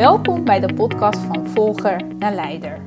Welkom 0.00 0.44
bij 0.44 0.60
de 0.60 0.74
podcast 0.74 1.18
van 1.20 1.46
Volger 1.46 2.00
naar 2.18 2.34
Leider. 2.34 2.78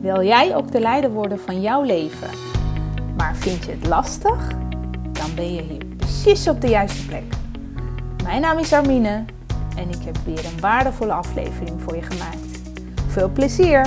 Wil 0.00 0.22
jij 0.22 0.56
ook 0.56 0.72
de 0.72 0.80
leider 0.80 1.10
worden 1.10 1.40
van 1.40 1.60
jouw 1.60 1.82
leven? 1.82 2.28
Maar 3.16 3.36
vind 3.36 3.64
je 3.64 3.70
het 3.70 3.86
lastig? 3.86 4.48
Dan 5.12 5.34
ben 5.34 5.54
je 5.54 5.62
hier 5.62 5.84
precies 5.96 6.48
op 6.48 6.60
de 6.60 6.68
juiste 6.68 7.06
plek. 7.06 7.22
Mijn 8.22 8.40
naam 8.40 8.58
is 8.58 8.72
Armine 8.72 9.24
en 9.76 9.88
ik 9.88 10.04
heb 10.04 10.16
weer 10.24 10.44
een 10.44 10.60
waardevolle 10.60 11.12
aflevering 11.12 11.82
voor 11.82 11.96
je 11.96 12.02
gemaakt. 12.02 12.60
Veel 13.08 13.28
plezier! 13.28 13.86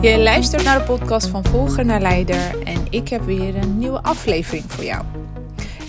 Je 0.00 0.18
luistert 0.18 0.64
naar 0.64 0.78
de 0.78 0.84
podcast 0.84 1.26
van 1.26 1.44
Volger 1.44 1.84
naar 1.84 2.00
Leider 2.00 2.62
en 2.64 2.86
ik 2.90 3.08
heb 3.08 3.22
weer 3.22 3.56
een 3.56 3.78
nieuwe 3.78 4.02
aflevering 4.02 4.64
voor 4.72 4.84
jou. 4.84 5.04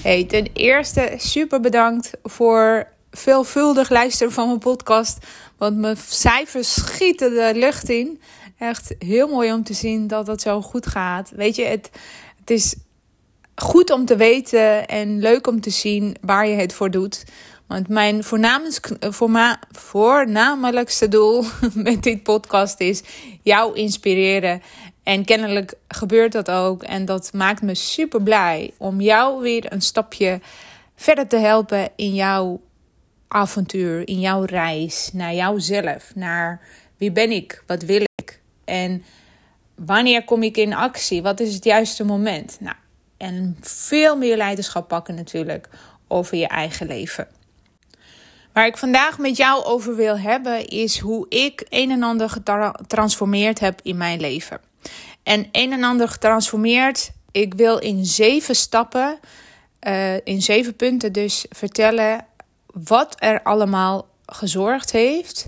Hey, 0.06 0.24
ten 0.24 0.50
eerste 0.54 1.14
super 1.18 1.60
bedankt 1.60 2.12
voor 2.24 2.88
veelvuldig 3.12 3.90
luisteren 3.90 4.34
van 4.34 4.48
mijn 4.48 4.60
podcast. 4.60 5.26
Want 5.58 5.78
mijn 5.78 5.98
cijfers 6.08 6.74
schieten 6.74 7.30
de 7.30 7.52
lucht 7.56 7.90
in. 7.90 8.22
Echt 8.58 8.96
heel 9.00 9.28
mooi 9.28 9.54
om 9.54 9.64
te 9.64 9.74
zien 9.74 10.08
dat 10.08 10.28
het 10.28 10.42
zo 10.42 10.62
goed 10.62 10.88
gaat. 10.88 11.32
Weet 11.36 11.56
je, 11.56 11.64
het, 11.64 11.90
het 12.40 12.50
is 12.50 12.76
goed 13.56 13.90
om 13.90 14.06
te 14.06 14.16
weten 14.16 14.88
en 14.88 15.20
leuk 15.20 15.48
om 15.48 15.62
te 15.62 15.70
zien 15.70 16.16
waar 16.22 16.48
je 16.48 16.56
het 16.56 16.74
voor 16.74 16.92
doet. 16.92 17.24
Want 17.68 17.88
mijn 17.88 18.24
voornamelijkste 19.72 21.08
doel 21.08 21.44
met 21.74 22.04
dit 22.04 22.24
podcast 22.24 22.80
is 22.80 23.04
jou 23.42 23.76
inspireren 23.76 24.62
en 25.06 25.26
kennelijk 25.26 25.74
gebeurt 25.88 26.32
dat 26.32 26.52
ook. 26.52 26.84
En 26.84 27.06
dat 27.06 27.34
maakt 27.34 27.62
me 27.62 27.76
super 27.76 28.22
blij 28.22 28.74
om 28.78 29.02
jou 29.02 29.42
weer 29.42 29.74
een 29.74 29.82
stapje 29.82 30.40
verder 30.96 31.28
te 31.28 31.38
helpen 31.38 31.90
in 31.96 32.16
jouw 32.16 32.62
avontuur, 33.28 34.08
in 34.08 34.20
jouw 34.20 34.44
reis 34.44 35.10
naar 35.14 35.34
jouzelf. 35.34 36.12
Naar 36.16 36.62
wie 36.98 37.12
ben 37.12 37.32
ik? 37.32 37.64
Wat 37.68 37.84
wil 37.84 38.02
ik? 38.16 38.40
En 38.64 39.04
wanneer 39.76 40.24
kom 40.24 40.44
ik 40.44 40.58
in 40.58 40.74
actie? 40.74 41.22
Wat 41.22 41.40
is 41.40 41.54
het 41.54 41.64
juiste 41.64 42.04
moment? 42.04 42.58
Nou, 42.60 42.76
en 43.18 43.58
veel 43.62 44.18
meer 44.18 44.38
leiderschap 44.38 44.88
pakken 44.88 45.16
natuurlijk 45.16 45.70
over 46.08 46.38
je 46.38 46.48
eigen 46.48 46.88
leven. 46.88 47.28
Waar 48.54 48.66
ik 48.66 48.78
vandaag 48.78 49.18
met 49.18 49.38
jou 49.38 49.64
over 49.64 49.96
wil 49.96 50.20
hebben 50.20 50.68
is 50.68 51.00
hoe 51.00 51.26
ik 51.30 51.66
een 51.70 51.92
en 51.92 52.04
ander 52.04 52.30
getransformeerd 52.30 53.60
heb 53.60 53.80
in 53.84 53.98
mijn 53.98 54.20
leven 54.20 54.60
en 55.26 55.48
een 55.52 55.72
en 55.72 55.84
ander 55.84 56.08
getransformeerd. 56.08 57.12
Ik 57.32 57.54
wil 57.54 57.78
in 57.78 58.06
zeven 58.06 58.56
stappen, 58.56 59.20
uh, 59.88 60.14
in 60.24 60.42
zeven 60.42 60.76
punten 60.76 61.14
dus 61.14 61.46
vertellen 61.50 62.26
wat 62.66 63.16
er 63.20 63.44
allemaal 63.44 64.08
gezorgd 64.26 64.92
heeft. 64.92 65.46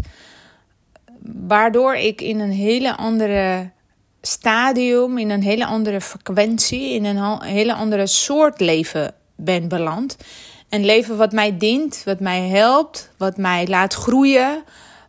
Waardoor 1.47 1.95
ik 1.95 2.22
in 2.22 2.39
een 2.39 2.52
hele 2.52 2.95
andere 2.95 3.69
stadium, 4.22 5.17
in 5.17 5.30
een 5.30 5.44
hele 5.44 5.66
andere 5.66 6.02
frequentie, 6.02 6.94
in 6.94 7.06
een 7.06 7.41
hele 7.41 7.73
andere 7.73 8.08
soort 8.08 8.59
leven 8.59 9.14
ben 9.36 9.67
beland. 9.67 10.17
Een 10.69 10.86
leven 10.86 11.17
wat 11.17 11.31
mij 11.31 11.58
dient, 11.58 12.02
wat 12.06 12.19
mij 12.19 12.41
helpt, 12.41 13.12
wat 13.17 13.38
mij 13.38 13.67
laat 13.67 13.94
groeien, 13.94 14.64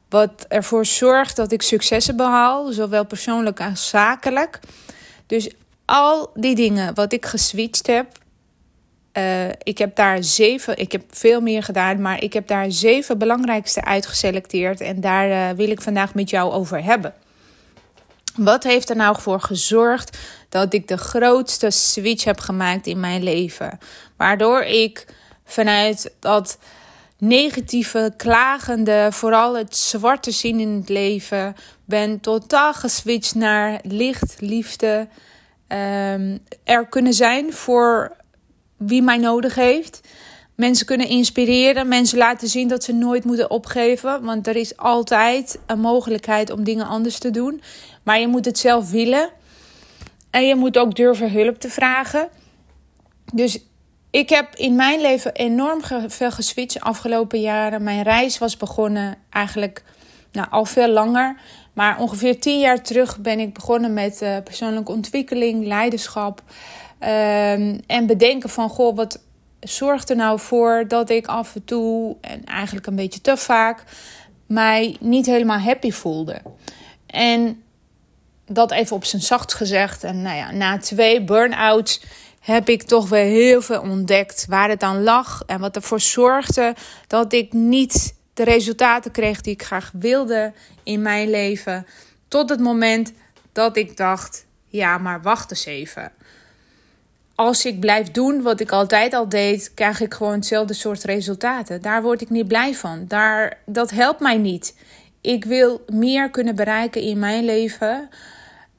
wat 0.08 0.44
ervoor 0.48 0.86
zorgt 0.86 1.36
dat 1.36 1.52
ik 1.52 1.62
successen 1.62 2.16
behaal, 2.16 2.72
zowel 2.72 3.04
persoonlijk 3.04 3.60
als 3.60 3.88
zakelijk. 3.88 4.58
Dus 5.26 5.50
al 5.84 6.30
die 6.34 6.54
dingen 6.54 6.94
wat 6.94 7.12
ik 7.12 7.26
geswitcht 7.26 7.86
heb. 7.86 8.06
Uh, 9.12 9.48
ik 9.62 9.78
heb 9.78 9.96
daar 9.96 10.24
zeven, 10.24 10.78
ik 10.78 10.92
heb 10.92 11.02
veel 11.10 11.40
meer 11.40 11.62
gedaan, 11.62 12.00
maar 12.00 12.22
ik 12.22 12.32
heb 12.32 12.46
daar 12.46 12.70
zeven 12.70 13.18
belangrijkste 13.18 13.84
uitgeselecteerd. 13.84 14.80
En 14.80 15.00
daar 15.00 15.28
uh, 15.28 15.56
wil 15.56 15.70
ik 15.70 15.80
vandaag 15.80 16.14
met 16.14 16.30
jou 16.30 16.52
over 16.52 16.84
hebben. 16.84 17.14
Wat 18.36 18.62
heeft 18.62 18.90
er 18.90 18.96
nou 18.96 19.20
voor 19.20 19.40
gezorgd 19.40 20.18
dat 20.48 20.72
ik 20.72 20.88
de 20.88 20.96
grootste 20.96 21.70
switch 21.70 22.24
heb 22.24 22.40
gemaakt 22.40 22.86
in 22.86 23.00
mijn 23.00 23.22
leven? 23.22 23.78
Waardoor 24.16 24.62
ik 24.62 25.06
vanuit 25.44 26.12
dat 26.20 26.58
negatieve, 27.18 28.12
klagende, 28.16 29.08
vooral 29.10 29.56
het 29.56 29.76
zwarte 29.76 30.30
zien 30.30 30.60
in 30.60 30.68
het 30.68 30.88
leven. 30.88 31.54
Ben 31.84 32.20
totaal 32.20 32.74
geswitcht 32.74 33.34
naar 33.34 33.80
licht, 33.82 34.36
liefde. 34.40 35.08
Um, 35.68 36.38
er 36.64 36.86
kunnen 36.88 37.14
zijn 37.14 37.52
voor 37.52 38.16
wie 38.76 39.02
mij 39.02 39.18
nodig 39.18 39.54
heeft. 39.54 40.00
Mensen 40.54 40.86
kunnen 40.86 41.08
inspireren, 41.08 41.88
mensen 41.88 42.18
laten 42.18 42.48
zien 42.48 42.68
dat 42.68 42.84
ze 42.84 42.92
nooit 42.92 43.24
moeten 43.24 43.50
opgeven. 43.50 44.24
Want 44.24 44.46
er 44.46 44.56
is 44.56 44.76
altijd 44.76 45.58
een 45.66 45.80
mogelijkheid 45.80 46.50
om 46.50 46.64
dingen 46.64 46.86
anders 46.86 47.18
te 47.18 47.30
doen. 47.30 47.62
Maar 48.02 48.20
je 48.20 48.28
moet 48.28 48.44
het 48.44 48.58
zelf 48.58 48.90
willen. 48.90 49.30
En 50.30 50.46
je 50.46 50.54
moet 50.54 50.78
ook 50.78 50.96
durven 50.96 51.32
hulp 51.32 51.60
te 51.60 51.70
vragen. 51.70 52.28
Dus 53.34 53.58
ik 54.10 54.28
heb 54.28 54.54
in 54.54 54.74
mijn 54.74 55.00
leven 55.00 55.32
enorm 55.32 55.80
veel 56.06 56.30
geswitcht 56.30 56.74
de 56.74 56.80
afgelopen 56.80 57.40
jaren. 57.40 57.82
Mijn 57.82 58.02
reis 58.02 58.38
was 58.38 58.56
begonnen 58.56 59.16
eigenlijk 59.30 59.82
nou, 60.32 60.46
al 60.50 60.64
veel 60.64 60.88
langer. 60.88 61.36
Maar 61.72 61.98
ongeveer 61.98 62.40
tien 62.40 62.58
jaar 62.58 62.82
terug 62.82 63.18
ben 63.18 63.40
ik 63.40 63.54
begonnen 63.54 63.92
met 63.92 64.22
uh, 64.22 64.36
persoonlijke 64.44 64.92
ontwikkeling, 64.92 65.66
leiderschap. 65.66 66.42
Um, 67.00 67.80
en 67.86 68.06
bedenken 68.06 68.50
van, 68.50 68.68
goh, 68.68 68.96
wat 68.96 69.20
zorgt 69.60 70.10
er 70.10 70.16
nou 70.16 70.38
voor 70.38 70.84
dat 70.88 71.10
ik 71.10 71.26
af 71.26 71.54
en 71.54 71.64
toe, 71.64 72.16
en 72.20 72.44
eigenlijk 72.44 72.86
een 72.86 72.96
beetje 72.96 73.20
te 73.20 73.36
vaak, 73.36 73.84
mij 74.46 74.96
niet 75.00 75.26
helemaal 75.26 75.58
happy 75.58 75.90
voelde. 75.90 76.42
En 77.06 77.62
dat 78.46 78.70
even 78.70 78.96
op 78.96 79.04
zijn 79.04 79.22
zacht 79.22 79.54
gezegd. 79.54 80.04
En 80.04 80.22
nou 80.22 80.36
ja, 80.36 80.50
na 80.50 80.78
twee 80.78 81.24
burn-outs 81.24 82.02
heb 82.48 82.68
ik 82.68 82.82
toch 82.82 83.08
weer 83.08 83.24
heel 83.24 83.62
veel 83.62 83.80
ontdekt 83.80 84.46
waar 84.48 84.68
het 84.68 84.82
aan 84.82 85.02
lag 85.02 85.42
en 85.46 85.60
wat 85.60 85.76
ervoor 85.76 86.00
zorgde 86.00 86.74
dat 87.06 87.32
ik 87.32 87.52
niet 87.52 88.14
de 88.34 88.44
resultaten 88.44 89.10
kreeg 89.10 89.40
die 89.40 89.52
ik 89.52 89.62
graag 89.62 89.90
wilde 89.92 90.52
in 90.82 91.02
mijn 91.02 91.30
leven. 91.30 91.86
Tot 92.28 92.50
het 92.50 92.60
moment 92.60 93.12
dat 93.52 93.76
ik 93.76 93.96
dacht: 93.96 94.46
ja, 94.66 94.98
maar 94.98 95.22
wacht 95.22 95.50
eens 95.50 95.64
even. 95.64 96.12
Als 97.34 97.64
ik 97.64 97.80
blijf 97.80 98.10
doen 98.10 98.42
wat 98.42 98.60
ik 98.60 98.70
altijd 98.72 99.14
al 99.14 99.28
deed, 99.28 99.74
krijg 99.74 100.00
ik 100.00 100.14
gewoon 100.14 100.32
hetzelfde 100.32 100.74
soort 100.74 101.04
resultaten. 101.04 101.82
Daar 101.82 102.02
word 102.02 102.20
ik 102.20 102.30
niet 102.30 102.48
blij 102.48 102.74
van. 102.74 103.04
Daar, 103.08 103.58
dat 103.66 103.90
helpt 103.90 104.20
mij 104.20 104.36
niet. 104.36 104.74
Ik 105.20 105.44
wil 105.44 105.84
meer 105.86 106.30
kunnen 106.30 106.54
bereiken 106.54 107.02
in 107.02 107.18
mijn 107.18 107.44
leven. 107.44 108.08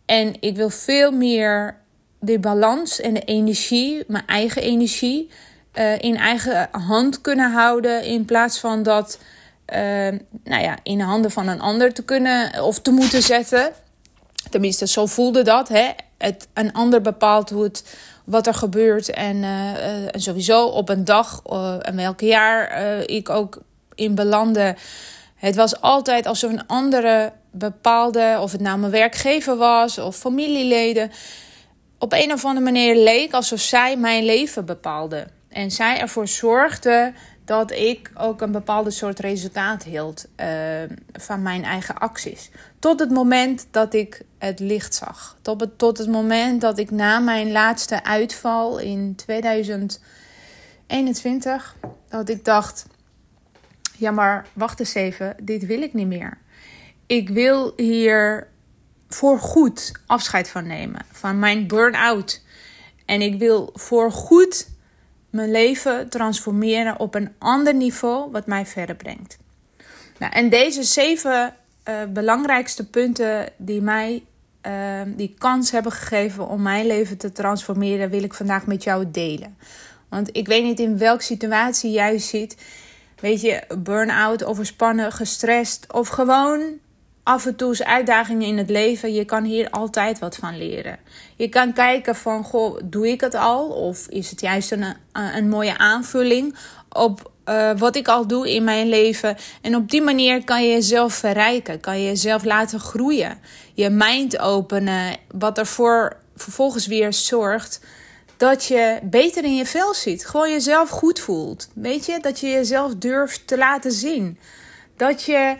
En 0.06 0.36
ik 0.40 0.56
wil 0.56 0.70
veel 0.70 1.12
meer 1.12 1.79
de 2.20 2.40
balans 2.40 3.02
en 3.02 3.14
de 3.14 3.24
energie, 3.24 4.04
mijn 4.08 4.26
eigen 4.26 4.62
energie, 4.62 5.30
uh, 5.74 6.00
in 6.00 6.18
eigen 6.18 6.68
hand 6.72 7.22
kunnen 7.22 7.52
houden. 7.52 8.04
In 8.04 8.26
plaats 8.26 8.60
van 8.60 8.84
dat 8.84 9.20
uh, 9.74 9.78
nou 10.44 10.64
ja, 10.64 10.78
in 10.84 10.98
de 10.98 11.04
handen 11.04 11.32
van 11.32 11.48
een 11.48 11.62
ander 11.62 11.94
te 11.94 12.04
kunnen 12.04 12.64
of 12.64 12.80
te 12.80 12.92
moeten 12.92 13.22
zetten. 13.22 13.72
Tenminste, 14.50 14.88
zo 14.88 15.06
voelde 15.06 15.42
dat. 15.42 15.68
Hè? 15.68 15.90
Het, 16.18 16.48
een 16.54 16.74
ander 16.74 17.02
bepaalt 17.02 17.50
hoe 17.50 17.64
het, 17.64 17.98
wat 18.24 18.48
er 18.48 18.54
gebeurt. 18.54 19.10
En, 19.10 19.44
en 20.14 20.22
sowieso 20.22 20.66
op 20.66 20.90
een 20.90 21.06
dag 21.06 21.42
en 21.82 21.96
welk 21.96 22.22
jaar 22.22 22.82
ik 23.06 23.30
ook 23.30 23.62
in 23.96 24.16
belandde. 24.16 24.76
Het 25.36 25.56
was 25.56 25.82
altijd 25.82 26.26
alsof 26.26 26.52
een 26.52 26.68
andere 26.68 27.32
bepaalde, 27.52 28.38
of 28.42 28.52
het 28.52 28.62
nou 28.62 28.80
mijn 28.80 28.92
werkgever 28.92 29.58
was 29.58 29.98
of 29.98 30.16
familieleden 30.16 31.12
op 32.00 32.14
een 32.14 32.32
of 32.32 32.46
andere 32.46 32.66
manier 32.66 32.96
leek 32.96 33.34
alsof 33.34 33.60
zij 33.60 33.98
mijn 33.98 34.26
leven 34.26 34.66
bepaalde. 34.66 35.28
En 35.50 35.72
zij 35.72 36.00
ervoor 36.00 36.28
zorgde 36.28 37.14
dat 37.46 37.72
ik 37.72 38.12
ook 38.16 38.42
een 38.42 38.52
bepaalde 38.52 38.92
soort 38.92 39.20
resultaat 39.20 39.84
hield 39.84 40.26
uh, 40.38 40.48
van 41.14 41.42
mijn 41.42 41.64
eigen 41.64 41.98
acties. 41.98 42.50
Tot 42.80 43.00
het 43.00 43.10
moment 43.10 43.68
dat 43.72 43.94
ik 43.94 44.22
het 44.38 44.60
licht 44.60 44.96
zag. 44.96 45.38
Tot 45.42 45.62
het, 45.62 45.78
tot 45.78 45.98
het 45.98 46.08
moment 46.08 46.62
dat 46.62 46.78
ik 46.78 46.92
na 46.92 47.20
mijn 47.20 47.52
laatste 47.52 48.04
uitval 48.04 48.80
in 48.80 49.16
2021, 49.16 51.76
dat 52.10 52.30
ik 52.30 52.46
dacht: 52.46 52.86
ja, 53.98 54.12
maar 54.12 54.48
wacht 54.54 54.80
eens 54.80 54.94
even, 54.94 55.36
dit 55.42 55.66
wil 55.66 55.82
ik 55.82 55.94
niet 55.94 56.08
meer. 56.08 56.38
Ik 57.06 57.30
wil 57.30 57.74
hier 57.76 58.48
voor 59.10 59.40
goed 59.40 59.92
afscheid 60.06 60.50
van 60.50 60.68
nemen. 60.68 61.02
Van 61.12 61.40
mijn 61.40 61.68
burn-out. 61.68 62.42
En 63.06 63.22
ik 63.22 63.40
wil 63.40 63.70
voor 63.74 64.12
goed 64.12 64.68
mijn 65.30 65.52
leven 65.52 66.10
transformeren 66.10 67.00
op 67.00 67.16
een 67.16 67.34
ander 67.38 67.74
niveau 67.74 68.32
wat 68.32 68.48
mij 68.48 68.66
verder 68.66 68.96
brengt. 68.96 69.38
Nou, 70.18 70.34
en 70.34 70.50
deze 70.50 70.84
zeven 70.84 71.54
uh, 71.90 71.96
belangrijkste 72.10 72.90
punten 72.90 73.50
die 73.58 73.82
mij 73.82 74.24
uh, 74.68 75.02
die 75.06 75.36
kans 75.38 75.72
hebben 75.72 75.92
gegeven 75.92 76.48
om 76.48 76.62
mijn 76.62 76.88
leven 76.88 77.18
te 77.18 77.32
transformeren, 77.32 78.10
wil 78.10 78.24
ik 78.24 78.34
vandaag 78.34 78.66
met 78.66 78.84
jou 78.84 79.12
delen. 79.12 79.58
Want 80.10 80.30
ik 80.32 80.48
weet 80.48 80.64
niet 80.64 80.80
in 80.80 80.98
welke 80.98 81.24
situatie 81.24 81.92
jij 81.92 82.18
zit. 82.18 82.58
Weet 83.20 83.42
je, 83.42 83.64
burn-out, 83.78 84.44
overspannen, 84.44 85.12
gestrest 85.12 85.94
of 85.94 86.08
gewoon 86.08 86.62
af 87.30 87.46
en 87.46 87.56
toe 87.56 87.86
uitdagingen 87.86 88.48
in 88.48 88.58
het 88.58 88.70
leven. 88.70 89.14
Je 89.14 89.26
kan 89.26 89.44
hier 89.44 89.70
altijd 89.70 90.20
wat 90.20 90.36
van 90.36 90.58
leren. 90.58 91.00
Je 91.36 91.50
kan 91.50 91.74
kijken 91.74 92.16
van, 92.16 92.44
goh, 92.44 92.80
doe 92.84 93.08
ik 93.08 93.22
het 93.22 93.36
al? 93.36 93.68
Of 93.68 94.08
is 94.08 94.30
het 94.30 94.42
juist 94.42 94.72
een, 94.72 94.86
een 95.12 95.50
mooie 95.50 95.78
aanvulling 95.78 96.56
op 96.90 97.32
uh, 97.46 97.72
wat 97.78 97.96
ik 97.96 98.08
al 98.08 98.28
doe 98.28 98.52
in 98.52 98.64
mijn 98.64 98.88
leven? 98.88 99.38
En 99.62 99.76
op 99.76 99.90
die 99.90 100.02
manier 100.02 100.44
kan 100.44 100.64
je 100.64 100.72
jezelf 100.72 101.14
verrijken. 101.14 101.80
Kan 101.80 102.00
je 102.00 102.06
jezelf 102.06 102.44
laten 102.44 102.80
groeien. 102.80 103.40
Je 103.74 103.90
mind 103.90 104.40
openen. 104.40 105.18
Wat 105.32 105.58
ervoor 105.58 106.18
vervolgens 106.36 106.88
weer 106.88 107.14
zorgt 107.14 107.82
dat 108.38 108.66
je 108.66 109.00
beter 109.04 109.44
in 109.44 109.56
je 109.56 109.66
vel 109.66 109.94
zit. 109.94 110.26
Gewoon 110.26 110.52
jezelf 110.52 110.90
goed 110.90 111.20
voelt. 111.20 111.70
Weet 111.74 112.06
je, 112.06 112.20
dat 112.22 112.40
je 112.40 112.48
jezelf 112.48 112.96
durft 112.96 113.48
te 113.48 113.58
laten 113.58 113.92
zien. 113.92 114.40
Dat 114.98 115.24
je 115.24 115.58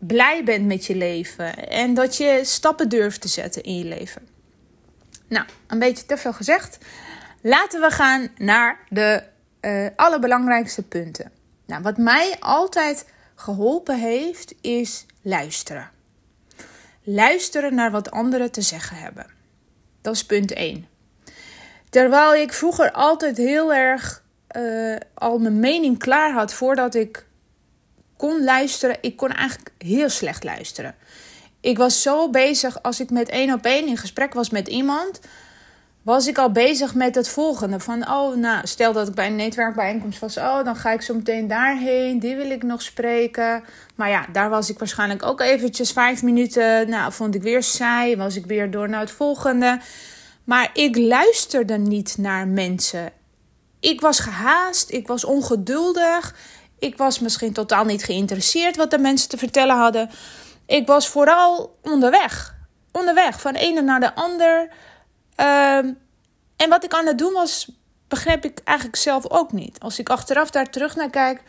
blij 0.00 0.44
bent 0.44 0.66
met 0.66 0.86
je 0.86 0.96
leven 0.96 1.68
en 1.68 1.94
dat 1.94 2.16
je 2.16 2.40
stappen 2.42 2.88
durft 2.88 3.20
te 3.20 3.28
zetten 3.28 3.62
in 3.62 3.78
je 3.78 3.84
leven. 3.84 4.28
Nou, 5.28 5.46
een 5.66 5.78
beetje 5.78 6.06
te 6.06 6.16
veel 6.16 6.32
gezegd. 6.32 6.78
Laten 7.40 7.80
we 7.80 7.90
gaan 7.90 8.28
naar 8.36 8.78
de 8.88 9.22
uh, 9.60 9.86
allerbelangrijkste 9.96 10.82
punten. 10.82 11.32
Nou, 11.66 11.82
wat 11.82 11.96
mij 11.96 12.36
altijd 12.40 13.06
geholpen 13.34 13.98
heeft, 13.98 14.54
is 14.60 15.06
luisteren. 15.22 15.90
Luisteren 17.02 17.74
naar 17.74 17.90
wat 17.90 18.10
anderen 18.10 18.50
te 18.50 18.62
zeggen 18.62 18.96
hebben. 18.96 19.26
Dat 20.00 20.14
is 20.14 20.24
punt 20.24 20.52
1. 20.52 20.86
Terwijl 21.90 22.34
ik 22.34 22.52
vroeger 22.52 22.92
altijd 22.92 23.36
heel 23.36 23.74
erg 23.74 24.22
uh, 24.56 24.96
al 25.14 25.38
mijn 25.38 25.60
mening 25.60 25.98
klaar 25.98 26.32
had 26.32 26.54
voordat 26.54 26.94
ik 26.94 27.26
kon 28.20 28.44
luisteren. 28.44 28.96
Ik 29.00 29.16
kon 29.16 29.32
eigenlijk 29.32 29.70
heel 29.78 30.08
slecht 30.08 30.44
luisteren. 30.44 30.94
Ik 31.60 31.78
was 31.78 32.02
zo 32.02 32.30
bezig 32.30 32.82
als 32.82 33.00
ik 33.00 33.10
met 33.10 33.28
één 33.28 33.52
op 33.52 33.64
één 33.64 33.86
in 33.86 33.96
gesprek 33.96 34.34
was 34.34 34.50
met 34.50 34.68
iemand. 34.68 35.20
Was 36.02 36.26
ik 36.26 36.38
al 36.38 36.50
bezig 36.50 36.94
met 36.94 37.14
het 37.14 37.28
volgende. 37.28 37.80
Van, 37.80 38.10
oh, 38.10 38.36
nou, 38.36 38.66
stel 38.66 38.92
dat 38.92 39.08
ik 39.08 39.14
bij 39.14 39.26
een 39.26 39.36
netwerkbijeenkomst 39.36 40.20
was. 40.20 40.36
Oh, 40.36 40.64
dan 40.64 40.76
ga 40.76 40.90
ik 40.90 41.02
zo 41.02 41.14
meteen 41.14 41.48
daarheen. 41.48 42.18
Die 42.18 42.36
wil 42.36 42.50
ik 42.50 42.62
nog 42.62 42.82
spreken. 42.82 43.64
Maar 43.94 44.08
ja, 44.08 44.26
daar 44.32 44.50
was 44.50 44.70
ik 44.70 44.78
waarschijnlijk 44.78 45.22
ook 45.22 45.40
eventjes 45.40 45.92
vijf 45.92 46.22
minuten. 46.22 46.88
Nou, 46.88 47.12
vond 47.12 47.34
ik 47.34 47.42
weer 47.42 47.62
saai. 47.62 48.16
Was 48.16 48.36
ik 48.36 48.46
weer 48.46 48.70
door 48.70 48.88
naar 48.88 49.00
het 49.00 49.10
volgende. 49.10 49.80
Maar 50.44 50.70
ik 50.72 50.96
luisterde 50.96 51.78
niet 51.78 52.16
naar 52.18 52.48
mensen. 52.48 53.12
Ik 53.80 54.00
was 54.00 54.18
gehaast. 54.18 54.90
Ik 54.90 55.06
was 55.06 55.24
ongeduldig. 55.24 56.34
Ik 56.80 56.96
was 56.96 57.18
misschien 57.18 57.52
totaal 57.52 57.84
niet 57.84 58.04
geïnteresseerd 58.04 58.76
wat 58.76 58.90
de 58.90 58.98
mensen 58.98 59.28
te 59.28 59.36
vertellen 59.36 59.76
hadden. 59.76 60.10
Ik 60.66 60.86
was 60.86 61.08
vooral 61.08 61.78
onderweg. 61.82 62.54
Onderweg, 62.92 63.40
van 63.40 63.52
de 63.52 63.58
ene 63.58 63.82
naar 63.82 64.00
de 64.00 64.14
ander. 64.14 64.68
Ehm, 65.34 65.92
en 66.56 66.68
wat 66.68 66.84
ik 66.84 66.92
aan 66.92 67.06
het 67.06 67.18
doen 67.18 67.32
was, 67.32 67.70
begreep 68.08 68.44
ik 68.44 68.60
eigenlijk 68.64 68.98
zelf 68.98 69.30
ook 69.30 69.52
niet. 69.52 69.80
Als 69.80 69.98
ik 69.98 70.08
achteraf 70.08 70.50
daar 70.50 70.70
terug 70.70 70.96
naar 70.96 71.10
kijk, 71.10 71.42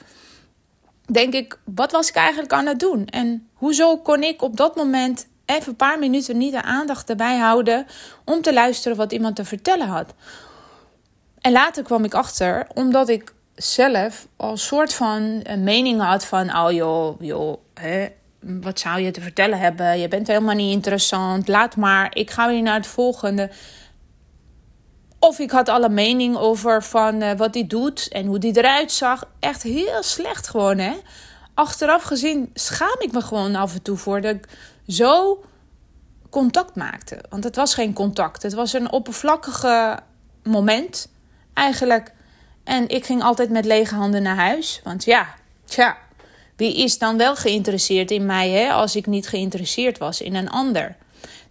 denk 1.06 1.34
ik, 1.34 1.60
wat 1.66 1.92
was 1.92 2.10
ik 2.10 2.16
eigenlijk 2.16 2.54
aan 2.54 2.66
het 2.66 2.80
doen? 2.80 3.06
En 3.06 3.50
hoezo 3.54 3.98
kon 3.98 4.24
ik 4.24 4.42
op 4.42 4.58
dat 4.58 4.76
moment 4.76 5.28
even 5.46 5.70
een 5.70 5.76
paar 5.76 6.00
minuten 6.00 6.38
niet 6.38 6.52
de 6.52 6.62
aandacht 6.62 7.10
erbij 7.10 7.38
houden 7.38 7.86
om 8.26 8.42
te 8.42 8.54
luisteren 8.54 8.98
wat 8.98 9.12
iemand 9.12 9.36
te 9.36 9.46
vertellen 9.46 9.88
had? 9.88 10.14
En 11.42 11.52
later 11.52 11.84
kwam 11.84 12.04
ik 12.04 12.14
achter, 12.14 12.68
omdat 12.74 13.10
ik 13.10 13.34
zelf 13.56 14.28
al 14.38 14.58
soort 14.58 14.94
van 14.94 15.40
een 15.44 15.64
mening 15.64 16.02
had 16.02 16.26
van... 16.26 16.56
oh 16.58 16.72
joh, 16.72 17.22
joh, 17.22 17.58
hè, 17.74 18.08
wat 18.40 18.80
zou 18.80 19.00
je 19.00 19.12
te 19.12 19.22
vertellen 19.22 19.60
hebben? 19.60 20.00
Je 20.00 20.08
bent 20.08 20.28
helemaal 20.28 20.56
niet 20.56 20.74
interessant. 20.74 21.48
Laat 21.48 21.76
maar, 21.76 22.16
ik 22.16 22.32
ga 22.32 22.48
weer 22.48 22.62
naar 22.62 22.76
het 22.76 22.88
volgende. 22.88 23.50
Of 25.20 25.40
ik 25.40 25.52
had 25.52 25.70
alle 25.70 25.90
mening 25.90 26.38
over 26.38 26.84
van 26.84 27.22
uh, 27.22 27.32
wat 27.32 27.54
hij 27.54 27.68
doet 27.68 28.08
en 28.08 28.26
hoe 28.26 28.40
die 28.40 28.58
eruit 28.58 28.92
zag. 28.92 29.28
Echt 29.40 29.64
heel 29.64 30.04
slecht 30.04 30.48
gewoon, 30.48 30.78
hè. 30.78 30.94
Achteraf 31.54 32.04
gezien 32.04 32.50
schaam 32.54 32.96
ik 33.00 33.12
me 33.12 33.22
gewoon 33.22 33.56
af 33.56 33.74
en 33.74 33.82
toe 33.82 33.98
voor 33.98 34.22
dat 34.22 34.36
ik 34.36 34.48
zo 34.88 35.44
contact 36.30 36.76
maakte. 36.76 37.24
Want 37.30 37.44
het 37.44 37.56
was 37.56 37.74
geen 37.74 37.94
contact. 37.94 38.44
Het 38.44 38.54
was 38.54 38.74
een 38.74 38.92
oppervlakkige 38.92 40.00
moment 40.44 41.12
eigenlijk 41.54 42.14
en 42.64 42.90
ik 42.90 43.06
ging 43.06 43.24
altijd 43.24 43.50
met 43.50 43.66
lege 43.66 43.96
handen 43.96 44.24
naar 44.24 44.36
huis. 44.36 44.82
Want 44.84 45.04
ja, 45.04 45.28
tja, 45.66 45.98
wie 46.56 46.76
is 46.76 46.98
dan 46.98 47.18
wel 47.18 47.36
geïnteresseerd 47.36 48.12
in 48.12 48.26
mij 48.26 48.50
hè, 48.50 48.72
als 48.72 48.96
ik 48.96 49.06
niet 49.06 49.28
geïnteresseerd 49.28 49.98
was 49.98 50.22
in 50.22 50.36
een 50.36 50.50
ander? 50.50 50.96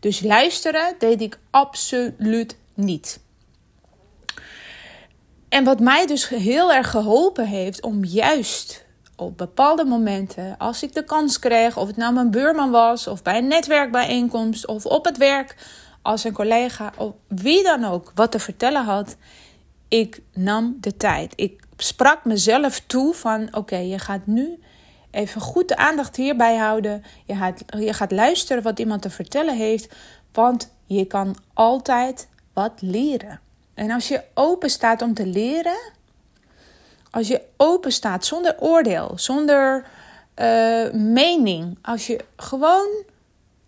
Dus 0.01 0.21
luisteren 0.21 0.95
deed 0.99 1.21
ik 1.21 1.39
absoluut 1.51 2.57
niet. 2.75 3.21
En 5.49 5.65
wat 5.65 5.81
mij 5.81 6.07
dus 6.07 6.29
heel 6.29 6.73
erg 6.73 6.91
geholpen 6.91 7.47
heeft 7.47 7.83
om 7.83 8.05
juist 8.05 8.85
op 9.17 9.39
bepaalde 9.39 9.85
momenten, 9.85 10.55
als 10.59 10.83
ik 10.83 10.95
de 10.95 11.05
kans 11.05 11.39
kreeg, 11.39 11.77
of 11.77 11.87
het 11.87 11.97
nou 11.97 12.15
mijn 12.15 12.31
buurman 12.31 12.71
was, 12.71 13.07
of 13.07 13.23
bij 13.23 13.39
een 13.39 13.49
netwerkbijeenkomst, 13.49 14.67
of 14.67 14.87
op 14.87 15.05
het 15.05 15.17
werk, 15.17 15.57
als 16.03 16.25
een 16.25 16.33
collega, 16.33 16.93
of 16.97 17.13
wie 17.29 17.63
dan 17.63 17.85
ook, 17.85 18.13
wat 18.15 18.31
te 18.31 18.39
vertellen 18.39 18.85
had, 18.85 19.17
ik 19.91 20.21
nam 20.33 20.77
de 20.81 20.97
tijd. 20.97 21.33
Ik 21.37 21.63
sprak 21.77 22.25
mezelf 22.25 22.81
toe 22.81 23.15
van 23.15 23.57
oké, 23.57 23.77
je 23.77 23.99
gaat 23.99 24.27
nu 24.27 24.59
even 25.11 25.41
goed 25.41 25.69
de 25.69 25.77
aandacht 25.77 26.17
hierbij 26.17 26.57
houden. 26.57 27.03
Je 27.27 27.35
gaat, 27.35 27.63
je 27.79 27.93
gaat 27.93 28.13
luisteren 28.13 28.63
wat 28.63 28.79
iemand 28.79 29.03
te 29.03 29.11
vertellen 29.11 29.57
heeft, 29.57 29.95
want 30.33 30.73
je 30.87 31.05
kan 31.05 31.37
altijd 31.55 32.29
wat 32.53 32.73
leren. 32.81 33.41
En 33.75 33.91
als 33.91 34.09
je 34.09 34.23
open 34.35 34.71
staat 34.71 35.03
om 35.03 35.15
te 35.15 35.27
leren, 35.27 35.93
als 37.11 37.29
je 37.29 37.43
open 37.57 37.93
staat 37.93 38.25
zonder 38.25 38.57
oordeel, 38.59 39.13
zonder 39.15 39.87
uh, 40.37 40.93
mening, 40.93 41.79
als 41.83 42.07
je 42.07 42.25
gewoon 42.37 43.05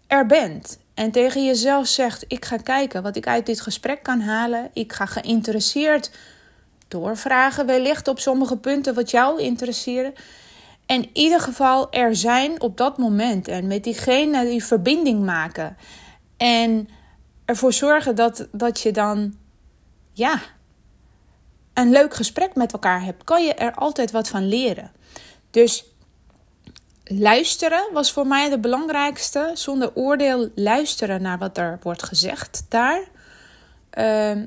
er 0.06 0.26
bent 0.26 0.78
en 0.94 1.10
tegen 1.10 1.44
jezelf 1.44 1.86
zegt: 1.86 2.24
Ik 2.28 2.44
ga 2.44 2.56
kijken 2.56 3.02
wat 3.02 3.16
ik 3.16 3.26
uit 3.26 3.46
dit 3.46 3.60
gesprek 3.60 4.02
kan 4.02 4.20
halen. 4.20 4.70
Ik 4.72 4.92
ga 4.92 5.06
geïnteresseerd 5.06 6.10
doorvragen, 6.88 7.66
wellicht 7.66 8.08
op 8.08 8.18
sommige 8.18 8.56
punten 8.56 8.94
wat 8.94 9.10
jou 9.10 9.40
interesseren. 9.40 10.14
En 10.86 11.02
in 11.02 11.10
ieder 11.12 11.40
geval 11.40 11.92
er 11.92 12.16
zijn 12.16 12.60
op 12.60 12.76
dat 12.76 12.98
moment 12.98 13.48
en 13.48 13.66
met 13.66 13.84
diegene 13.84 14.44
die 14.44 14.64
verbinding 14.64 15.24
maken. 15.24 15.76
En 16.36 16.88
ervoor 17.44 17.72
zorgen 17.72 18.14
dat, 18.14 18.48
dat 18.52 18.80
je 18.80 18.92
dan 18.92 19.34
ja, 20.12 20.40
een 21.74 21.90
leuk 21.90 22.14
gesprek 22.14 22.54
met 22.54 22.72
elkaar 22.72 23.04
hebt, 23.04 23.24
kan 23.24 23.44
je 23.44 23.54
er 23.54 23.74
altijd 23.74 24.10
wat 24.10 24.28
van 24.28 24.48
leren. 24.48 24.90
Dus 25.50 25.84
luisteren 27.04 27.92
was 27.92 28.12
voor 28.12 28.26
mij 28.26 28.48
de 28.48 28.58
belangrijkste. 28.58 29.50
Zonder 29.54 29.90
oordeel 29.94 30.50
luisteren 30.54 31.22
naar 31.22 31.38
wat 31.38 31.58
er 31.58 31.78
wordt 31.82 32.02
gezegd 32.02 32.66
daar. 32.68 33.04
Ehm, 33.90 34.46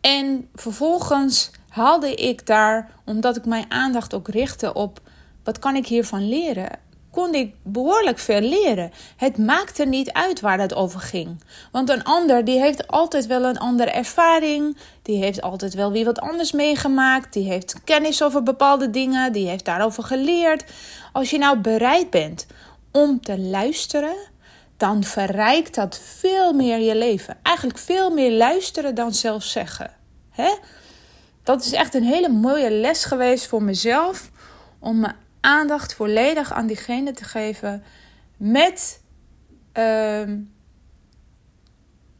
en 0.00 0.48
vervolgens 0.54 1.50
haalde 1.68 2.14
ik 2.14 2.46
daar, 2.46 2.90
omdat 3.04 3.36
ik 3.36 3.44
mijn 3.44 3.70
aandacht 3.70 4.14
ook 4.14 4.28
richtte 4.28 4.72
op 4.72 5.00
wat 5.44 5.58
kan 5.58 5.76
ik 5.76 5.86
hiervan 5.86 6.28
leren, 6.28 6.70
kon 7.14 7.34
ik 7.34 7.54
behoorlijk 7.62 8.18
veel 8.18 8.40
leren. 8.40 8.90
Het 9.16 9.38
maakte 9.38 9.84
niet 9.84 10.12
uit 10.12 10.40
waar 10.40 10.58
het 10.58 10.74
over 10.74 11.00
ging. 11.00 11.44
Want 11.72 11.90
een 11.90 12.04
ander 12.04 12.44
die 12.44 12.60
heeft 12.60 12.88
altijd 12.88 13.26
wel 13.26 13.44
een 13.44 13.58
andere 13.58 13.90
ervaring. 13.90 14.76
Die 15.02 15.18
heeft 15.18 15.42
altijd 15.42 15.74
wel 15.74 15.92
weer 15.92 16.04
wat 16.04 16.20
anders 16.20 16.52
meegemaakt. 16.52 17.32
Die 17.32 17.48
heeft 17.48 17.84
kennis 17.84 18.22
over 18.22 18.42
bepaalde 18.42 18.90
dingen. 18.90 19.32
Die 19.32 19.48
heeft 19.48 19.64
daarover 19.64 20.02
geleerd. 20.02 20.64
Als 21.12 21.30
je 21.30 21.38
nou 21.38 21.58
bereid 21.58 22.10
bent 22.10 22.46
om 22.92 23.20
te 23.20 23.38
luisteren, 23.38 24.16
dan 24.76 25.04
verrijkt 25.04 25.74
dat 25.74 25.98
veel 25.98 26.52
meer 26.52 26.78
je 26.78 26.96
leven. 26.96 27.36
Eigenlijk 27.42 27.78
veel 27.78 28.10
meer 28.10 28.32
luisteren 28.32 28.94
dan 28.94 29.14
zelf 29.14 29.42
zeggen. 29.42 29.90
Hè? 30.30 30.54
Dat 31.42 31.64
is 31.64 31.72
echt 31.72 31.94
een 31.94 32.04
hele 32.04 32.28
mooie 32.28 32.70
les 32.70 33.04
geweest 33.04 33.46
voor 33.46 33.62
mezelf. 33.62 34.30
Om 34.78 34.98
mijn 35.00 35.16
aandacht 35.44 35.94
volledig 35.94 36.52
aan 36.52 36.66
diegene 36.66 37.12
te 37.12 37.24
geven. 37.24 37.82
Met, 38.36 39.00
uh, 39.78 40.28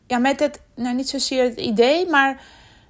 ja, 0.06 0.18
met 0.18 0.40
het, 0.40 0.60
nou 0.74 0.94
niet 0.94 1.08
zozeer 1.08 1.44
het 1.44 1.58
idee, 1.58 2.08
maar 2.08 2.42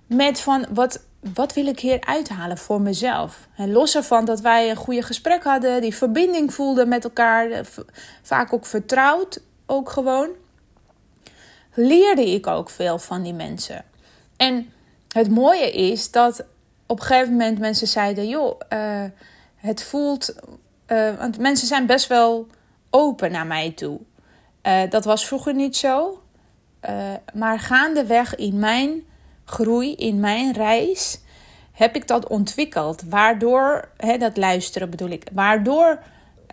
met 0.07 0.41
van 0.41 0.67
wat, 0.71 1.05
wat 1.35 1.53
wil 1.53 1.67
ik 1.67 1.81
hier 1.81 2.01
uithalen 2.01 2.59
voor 2.59 2.81
mezelf? 2.81 3.49
En 3.57 3.73
los 3.73 3.97
ervan 3.97 4.25
dat 4.25 4.41
wij 4.41 4.71
een 4.71 4.77
goede 4.77 5.03
gesprek 5.03 5.45
hadden, 5.45 5.81
die 5.81 5.95
verbinding 5.95 6.55
voelden 6.55 6.89
met 6.89 7.05
elkaar, 7.05 7.67
vaak 8.23 8.53
ook 8.53 8.67
vertrouwd, 8.67 9.41
ook 9.67 9.91
gewoon, 9.91 10.29
leerde 11.75 12.31
ik 12.35 12.47
ook 12.47 12.71
veel 12.71 12.99
van 12.99 13.23
die 13.23 13.35
mensen. 13.35 13.85
En 14.37 14.73
het 15.09 15.31
mooie 15.31 15.71
is 15.73 16.11
dat 16.11 16.45
op 16.87 17.01
een 17.01 17.07
gegeven 17.07 17.33
moment 17.33 17.59
mensen 17.59 17.87
zeiden: 17.87 18.29
joh, 18.29 18.61
uh, 18.73 19.05
het 19.65 19.83
voelt. 19.83 20.35
Uh, 20.87 21.19
want 21.19 21.39
mensen 21.39 21.67
zijn 21.67 21.87
best 21.87 22.07
wel 22.07 22.47
open 22.91 23.31
naar 23.31 23.47
mij 23.47 23.71
toe. 23.71 24.01
Uh, 24.63 24.91
dat 24.91 25.05
was 25.05 25.27
vroeger 25.27 25.55
niet 25.55 25.77
zo. 25.77 26.23
maar 27.35 27.59
gaandeweg 27.59 28.35
in 28.35 28.59
mijn 28.59 29.03
groei, 29.45 29.95
in 29.95 30.21
mijn 30.21 30.53
reis, 30.53 31.21
heb 31.73 31.97
ik 31.97 32.07
dat 32.07 32.29
ontwikkeld. 32.29 33.03
Waardoor, 33.09 33.89
hè, 33.97 34.19
dat 34.19 34.37
luisteren 34.37 34.91
bedoel 34.91 35.09
ik, 35.09 35.27
waardoor 35.33 35.99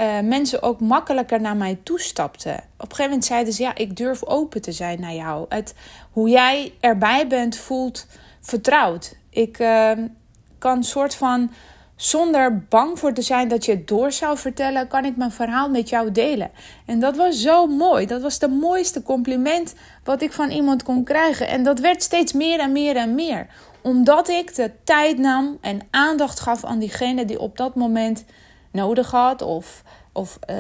uh, 0.02 0.20
mensen 0.20 0.64
ook 0.64 0.80
makkelijker 0.80 1.42
naar 1.42 1.56
mij 1.56 1.80
toestapten. 1.84 2.54
Op 2.54 2.62
een 2.78 2.88
gegeven 2.88 3.04
moment 3.04 3.26
zeiden 3.26 3.54
ze: 3.54 3.62
Ja, 3.62 3.76
ik 3.76 3.98
durf 3.98 4.26
open 4.26 4.62
te 4.62 4.72
zijn 4.72 5.00
naar 5.00 5.14
jou. 5.14 5.46
Het, 5.50 5.74
hoe 6.12 6.30
jij 6.30 6.74
erbij 6.80 7.28
bent, 7.28 7.58
voelt 7.58 8.08
vertrouwd. 8.40 9.16
Ik 9.30 9.60
uh, 9.60 9.92
kan 10.58 10.84
soort 10.84 11.16
van, 11.16 11.52
zonder 12.02 12.64
bang 12.70 13.00
voor 13.00 13.14
te 13.14 13.22
zijn 13.22 13.48
dat 13.48 13.66
je 13.66 13.72
het 13.72 13.88
door 13.88 14.12
zou 14.12 14.38
vertellen, 14.38 14.88
kan 14.88 15.06
ik 15.06 15.18
mijn 15.18 15.32
verhaal 15.32 15.70
met 15.70 15.90
jou 15.90 16.12
delen. 16.12 16.52
En 16.86 17.00
dat 17.00 17.16
was 17.16 17.42
zo 17.42 17.68
mooi. 17.68 18.06
Dat 18.06 18.22
was 18.22 18.40
de 18.40 18.48
mooiste 18.48 19.04
compliment 19.04 19.74
wat 20.04 20.22
ik 20.22 20.32
van 20.32 20.50
iemand 20.50 20.84
kon 20.84 21.04
krijgen. 21.04 21.48
En 21.48 21.64
dat 21.64 21.80
werd 21.80 22.04
steeds 22.04 22.34
meer 22.34 22.60
en 22.60 22.72
meer 22.72 22.96
en 22.96 23.16
meer. 23.16 23.48
Omdat 23.82 24.30
ik 24.30 24.56
de 24.56 24.72
tijd 24.84 25.18
nam 25.18 25.58
en 25.62 25.80
aandacht 25.92 26.40
gaf 26.40 26.66
aan 26.66 26.80
diegene 26.80 27.26
die 27.26 27.40
op 27.40 27.58
dat 27.58 27.76
moment 27.76 28.26
nodig 28.72 29.12
had. 29.12 29.42
Of, 29.42 29.84
of 30.12 30.40
uh, 30.50 30.58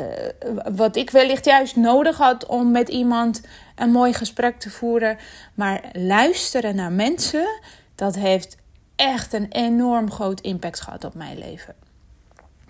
wat 0.75 0.95
ik 0.95 1.09
wellicht 1.09 1.45
juist 1.45 1.75
nodig 1.75 2.17
had 2.17 2.45
om 2.45 2.71
met 2.71 2.89
iemand 2.89 3.41
een 3.75 3.91
mooi 3.91 4.13
gesprek 4.13 4.59
te 4.59 4.69
voeren. 4.69 5.17
Maar 5.53 5.81
luisteren 5.93 6.75
naar 6.75 6.91
mensen, 6.91 7.61
dat 7.95 8.15
heeft 8.15 8.57
echt 9.01 9.33
een 9.33 9.47
enorm 9.49 10.11
groot 10.11 10.41
impact 10.41 10.81
gehad 10.81 11.03
op 11.03 11.13
mijn 11.13 11.37
leven. 11.37 11.75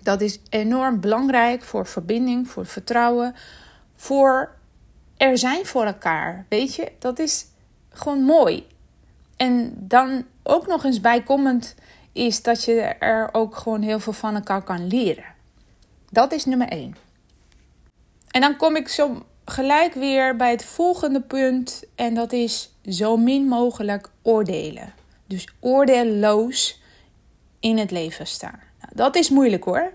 Dat 0.02 0.20
is 0.20 0.40
enorm 0.48 1.00
belangrijk 1.00 1.62
voor 1.62 1.86
verbinding, 1.86 2.48
voor 2.48 2.66
vertrouwen, 2.66 3.34
voor 3.96 4.54
er 5.16 5.38
zijn 5.38 5.66
voor 5.66 5.84
elkaar. 5.84 6.46
Weet 6.48 6.74
je, 6.74 6.92
dat 6.98 7.18
is 7.18 7.46
gewoon 7.90 8.22
mooi. 8.22 8.66
En 9.36 9.74
dan 9.78 10.24
ook 10.42 10.66
nog 10.66 10.84
eens 10.84 11.00
bijkomend 11.00 11.74
is 12.12 12.42
dat 12.42 12.64
je 12.64 12.80
er 12.82 13.28
ook 13.32 13.56
gewoon 13.56 13.82
heel 13.82 14.00
veel 14.00 14.12
van 14.12 14.34
elkaar 14.34 14.62
kan 14.62 14.86
leren. 14.86 15.34
Dat 16.10 16.32
is 16.32 16.44
nummer 16.44 16.68
1. 16.68 16.96
En 18.30 18.40
dan 18.40 18.56
kom 18.56 18.76
ik 18.76 18.88
zo 18.88 19.26
gelijk 19.44 19.94
weer 19.94 20.36
bij 20.36 20.50
het 20.50 20.64
volgende 20.64 21.20
punt. 21.20 21.84
En 21.94 22.14
dat 22.14 22.32
is 22.32 22.74
zo 22.84 23.16
min 23.16 23.46
mogelijk 23.46 24.10
oordelen. 24.22 25.00
Dus 25.26 25.48
oordeelloos 25.60 26.80
in 27.60 27.78
het 27.78 27.90
leven 27.90 28.26
staan. 28.26 28.60
Nou, 28.80 28.92
dat 28.94 29.16
is 29.16 29.30
moeilijk 29.30 29.64
hoor. 29.64 29.92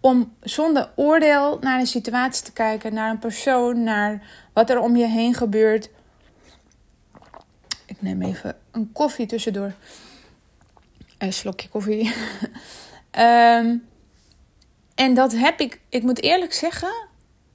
Om 0.00 0.32
zonder 0.40 0.90
oordeel 0.96 1.58
naar 1.60 1.80
een 1.80 1.86
situatie 1.86 2.44
te 2.44 2.52
kijken, 2.52 2.94
naar 2.94 3.10
een 3.10 3.18
persoon, 3.18 3.82
naar 3.82 4.28
wat 4.52 4.70
er 4.70 4.80
om 4.80 4.96
je 4.96 5.06
heen 5.06 5.34
gebeurt. 5.34 5.90
Ik 7.86 8.02
neem 8.02 8.22
even 8.22 8.56
een 8.70 8.92
koffie 8.92 9.26
tussendoor. 9.26 9.72
Een 11.18 11.32
slokje 11.32 11.68
koffie. 11.68 12.14
um, 13.18 13.86
En 14.98 15.14
dat 15.14 15.32
heb 15.32 15.60
ik, 15.60 15.80
ik 15.88 16.02
moet 16.02 16.22
eerlijk 16.22 16.52
zeggen, 16.52 17.08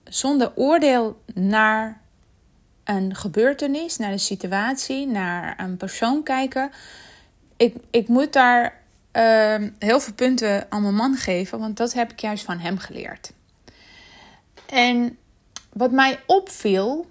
zonder 0.04 0.52
oordeel 0.56 1.22
naar 1.34 2.02
een 2.84 3.16
gebeurtenis, 3.16 3.98
naar 3.98 4.12
de 4.12 4.18
situatie, 4.18 5.08
naar 5.08 5.60
een 5.60 5.78
persoon 5.78 6.24
kijken. 6.24 6.72
Ik, 7.58 7.76
ik 7.92 8.08
moet 8.08 8.34
daar 8.34 8.82
uh, 9.14 9.70
heel 9.80 10.00
veel 10.00 10.14
punten 10.14 10.66
aan 10.70 10.82
mijn 10.82 10.96
man 10.96 11.16
geven, 11.16 11.60
want 11.60 11.78
dat 11.78 11.94
heb 11.94 12.12
ik 12.12 12.20
juist 12.20 12.44
van 12.44 12.60
hem 12.60 12.78
geleerd. 12.78 13.34
En 14.66 15.18
wat 15.74 15.92
mij 15.92 16.20
opviel, 16.26 17.10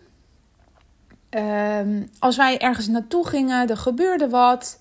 uh, 1.31 1.81
als 2.19 2.37
wij 2.37 2.59
ergens 2.59 2.89
naartoe 2.89 3.27
gingen, 3.27 3.69
er 3.69 3.77
gebeurde 3.77 4.29
wat. 4.29 4.81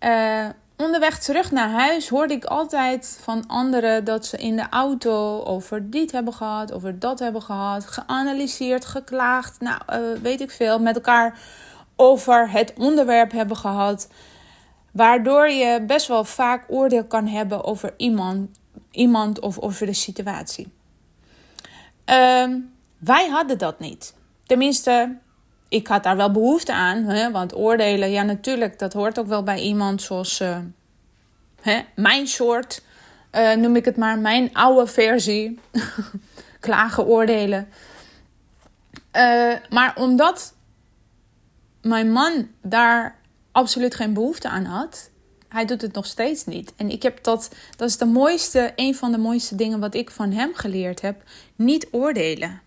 Uh, 0.00 0.48
Onderweg 0.78 1.18
terug 1.18 1.50
naar 1.50 1.70
huis 1.70 2.08
hoorde 2.08 2.34
ik 2.34 2.44
altijd 2.44 3.18
van 3.22 3.46
anderen 3.46 4.04
dat 4.04 4.26
ze 4.26 4.36
in 4.36 4.56
de 4.56 4.68
auto 4.70 5.42
over 5.42 5.90
dit 5.90 6.12
hebben 6.12 6.32
gehad, 6.32 6.72
over 6.72 6.98
dat 6.98 7.18
hebben 7.18 7.42
gehad, 7.42 7.86
geanalyseerd, 7.86 8.84
geklaagd, 8.84 9.60
nou 9.60 9.80
uh, 9.90 10.20
weet 10.22 10.40
ik 10.40 10.50
veel, 10.50 10.78
met 10.78 10.94
elkaar 10.94 11.40
over 11.96 12.50
het 12.50 12.72
onderwerp 12.76 13.32
hebben 13.32 13.56
gehad. 13.56 14.08
Waardoor 14.92 15.48
je 15.48 15.84
best 15.86 16.06
wel 16.06 16.24
vaak 16.24 16.64
oordeel 16.68 17.04
kan 17.04 17.26
hebben 17.26 17.64
over 17.64 17.94
iemand, 17.96 18.50
iemand 18.90 19.40
of 19.40 19.58
over 19.58 19.86
de 19.86 19.94
situatie. 19.94 20.72
Uh, 22.06 22.54
wij 22.98 23.28
hadden 23.28 23.58
dat 23.58 23.78
niet. 23.80 24.14
Tenminste, 24.46 25.16
ik 25.68 25.86
had 25.86 26.02
daar 26.02 26.16
wel 26.16 26.30
behoefte 26.30 26.72
aan. 26.72 27.04
Hè? 27.04 27.30
Want 27.30 27.56
oordelen, 27.56 28.10
ja 28.10 28.22
natuurlijk, 28.22 28.78
dat 28.78 28.92
hoort 28.92 29.18
ook 29.18 29.26
wel 29.26 29.42
bij 29.42 29.60
iemand 29.60 30.02
zoals 30.02 30.40
uh, 30.40 30.58
hè? 31.60 31.80
mijn 31.94 32.26
soort. 32.26 32.82
Uh, 33.32 33.54
noem 33.54 33.76
ik 33.76 33.84
het 33.84 33.96
maar, 33.96 34.18
mijn 34.18 34.54
oude 34.54 34.86
versie. 34.86 35.58
Klagen, 36.60 37.06
oordelen. 37.06 37.68
Uh, 39.12 39.52
maar 39.70 39.92
omdat 39.96 40.54
mijn 41.82 42.12
man 42.12 42.48
daar 42.62 43.16
absoluut 43.52 43.94
geen 43.94 44.12
behoefte 44.12 44.48
aan 44.48 44.64
had, 44.64 45.10
hij 45.48 45.64
doet 45.64 45.82
het 45.82 45.92
nog 45.92 46.06
steeds 46.06 46.44
niet. 46.44 46.72
En 46.76 46.90
ik 46.90 47.02
heb 47.02 47.22
dat, 47.24 47.50
dat 47.76 47.88
is 47.88 47.96
de 47.96 48.04
mooiste, 48.04 48.72
een 48.76 48.94
van 48.94 49.12
de 49.12 49.18
mooiste 49.18 49.54
dingen 49.54 49.80
wat 49.80 49.94
ik 49.94 50.10
van 50.10 50.32
hem 50.32 50.54
geleerd 50.54 51.00
heb: 51.00 51.22
niet 51.56 51.88
oordelen. 51.90 52.60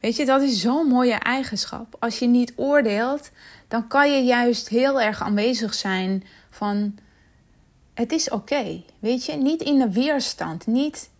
Weet 0.00 0.16
je, 0.16 0.24
dat 0.24 0.42
is 0.42 0.60
zo'n 0.60 0.86
mooie 0.86 1.14
eigenschap. 1.14 1.96
Als 1.98 2.18
je 2.18 2.26
niet 2.26 2.52
oordeelt, 2.56 3.30
dan 3.68 3.88
kan 3.88 4.12
je 4.12 4.22
juist 4.22 4.68
heel 4.68 5.00
erg 5.00 5.22
aanwezig 5.22 5.74
zijn 5.74 6.24
van 6.50 6.98
het 7.94 8.12
is 8.12 8.30
oké. 8.30 8.82
weet 8.98 9.24
je, 9.24 9.32
niet 9.32 9.62
in 9.62 9.78
de 9.78 9.90
weerstand, 9.90 10.66
niet 10.66 11.10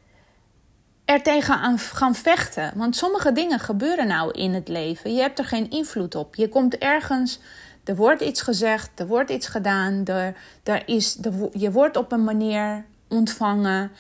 er 1.05 1.23
tegenaan 1.23 1.79
gaan 1.79 2.15
vechten. 2.15 2.73
Want 2.75 2.97
sommige 2.97 3.33
dingen 3.33 3.59
gebeuren 3.59 4.07
nou 4.07 4.33
in 4.33 4.55
het 4.55 4.69
leven. 4.69 5.15
Je 5.15 5.21
hebt 5.21 5.39
er 5.39 5.45
geen 5.45 5.71
invloed 5.71 6.15
op. 6.15 6.35
Je 6.35 6.49
komt 6.49 6.79
ergens, 6.79 7.41
er 7.85 7.97
wordt 7.97 8.23
iets 8.23 8.41
gezegd, 8.41 9.01
er 9.01 9.07
wordt 9.07 9.31
iets 9.31 9.47
gedaan, 9.47 10.05
er, 10.05 10.37
er 10.63 10.83
is, 10.89 11.19
je 11.53 11.73
wordt 11.73 11.97
op 11.97 12.13
een 12.13 12.25
manier 12.25 12.85
ontvangen. 13.09 13.91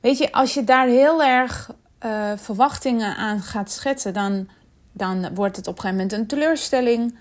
Weet 0.00 0.18
je, 0.18 0.32
als 0.32 0.54
je 0.54 0.64
daar 0.64 0.86
heel 0.86 1.22
erg 1.22 1.70
uh, 2.04 2.32
verwachtingen 2.36 3.16
aan 3.16 3.42
gaat 3.42 3.70
schetsen, 3.70 4.14
dan, 4.14 4.48
dan 4.92 5.34
wordt 5.34 5.56
het 5.56 5.66
op 5.66 5.74
een 5.74 5.80
gegeven 5.80 6.04
moment 6.04 6.20
een 6.20 6.26
teleurstelling. 6.26 7.18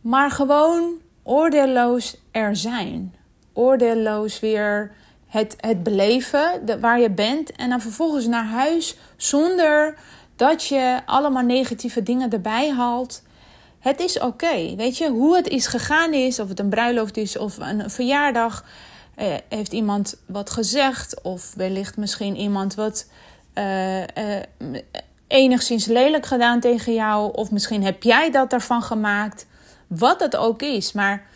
Maar 0.00 0.30
gewoon 0.30 0.92
oordeelloos 1.22 2.16
er 2.30 2.56
zijn. 2.56 3.14
Oordeelloos 3.52 4.40
weer 4.40 4.92
het, 5.26 5.56
het 5.56 5.82
beleven 5.82 6.66
de, 6.66 6.80
waar 6.80 7.00
je 7.00 7.10
bent. 7.10 7.52
En 7.52 7.68
dan 7.68 7.80
vervolgens 7.80 8.26
naar 8.26 8.46
huis 8.46 8.96
zonder 9.16 9.94
dat 10.36 10.66
je 10.66 11.00
allemaal 11.06 11.42
negatieve 11.42 12.02
dingen 12.02 12.30
erbij 12.30 12.70
haalt. 12.70 13.22
Het 13.78 14.00
is 14.00 14.18
oké. 14.18 14.74
Weet 14.76 14.98
je, 14.98 15.08
hoe 15.08 15.36
het 15.36 15.48
is 15.48 15.66
gegaan 15.66 16.12
is, 16.12 16.38
of 16.38 16.48
het 16.48 16.60
een 16.60 16.68
bruiloft 16.68 17.16
is 17.16 17.38
of 17.38 17.58
een 17.58 17.90
verjaardag. 17.90 18.64
Eh, 19.14 19.34
heeft 19.48 19.72
iemand 19.72 20.16
wat 20.26 20.50
gezegd, 20.50 21.22
of 21.22 21.54
wellicht 21.54 21.96
misschien 21.96 22.36
iemand 22.36 22.74
wat 22.74 23.06
enigszins 25.26 25.86
lelijk 25.86 26.26
gedaan 26.26 26.60
tegen 26.60 26.94
jou. 26.94 27.32
Of 27.34 27.50
misschien 27.50 27.84
heb 27.84 28.02
jij 28.02 28.30
dat 28.30 28.52
ervan 28.52 28.82
gemaakt. 28.82 29.46
Wat 29.86 30.20
het 30.20 30.36
ook 30.36 30.62
is. 30.62 30.92
Maar 30.92 31.26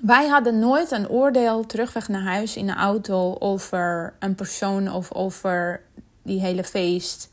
wij 0.00 0.26
hadden 0.26 0.58
nooit 0.58 0.90
een 0.90 1.08
oordeel 1.08 1.66
terugweg 1.66 2.08
naar 2.08 2.22
huis 2.22 2.56
in 2.56 2.66
de 2.66 2.74
auto 2.74 3.36
over 3.38 4.14
een 4.18 4.34
persoon 4.34 4.92
of 4.92 5.12
over 5.12 5.82
die 6.22 6.40
hele 6.40 6.64
feest, 6.64 7.30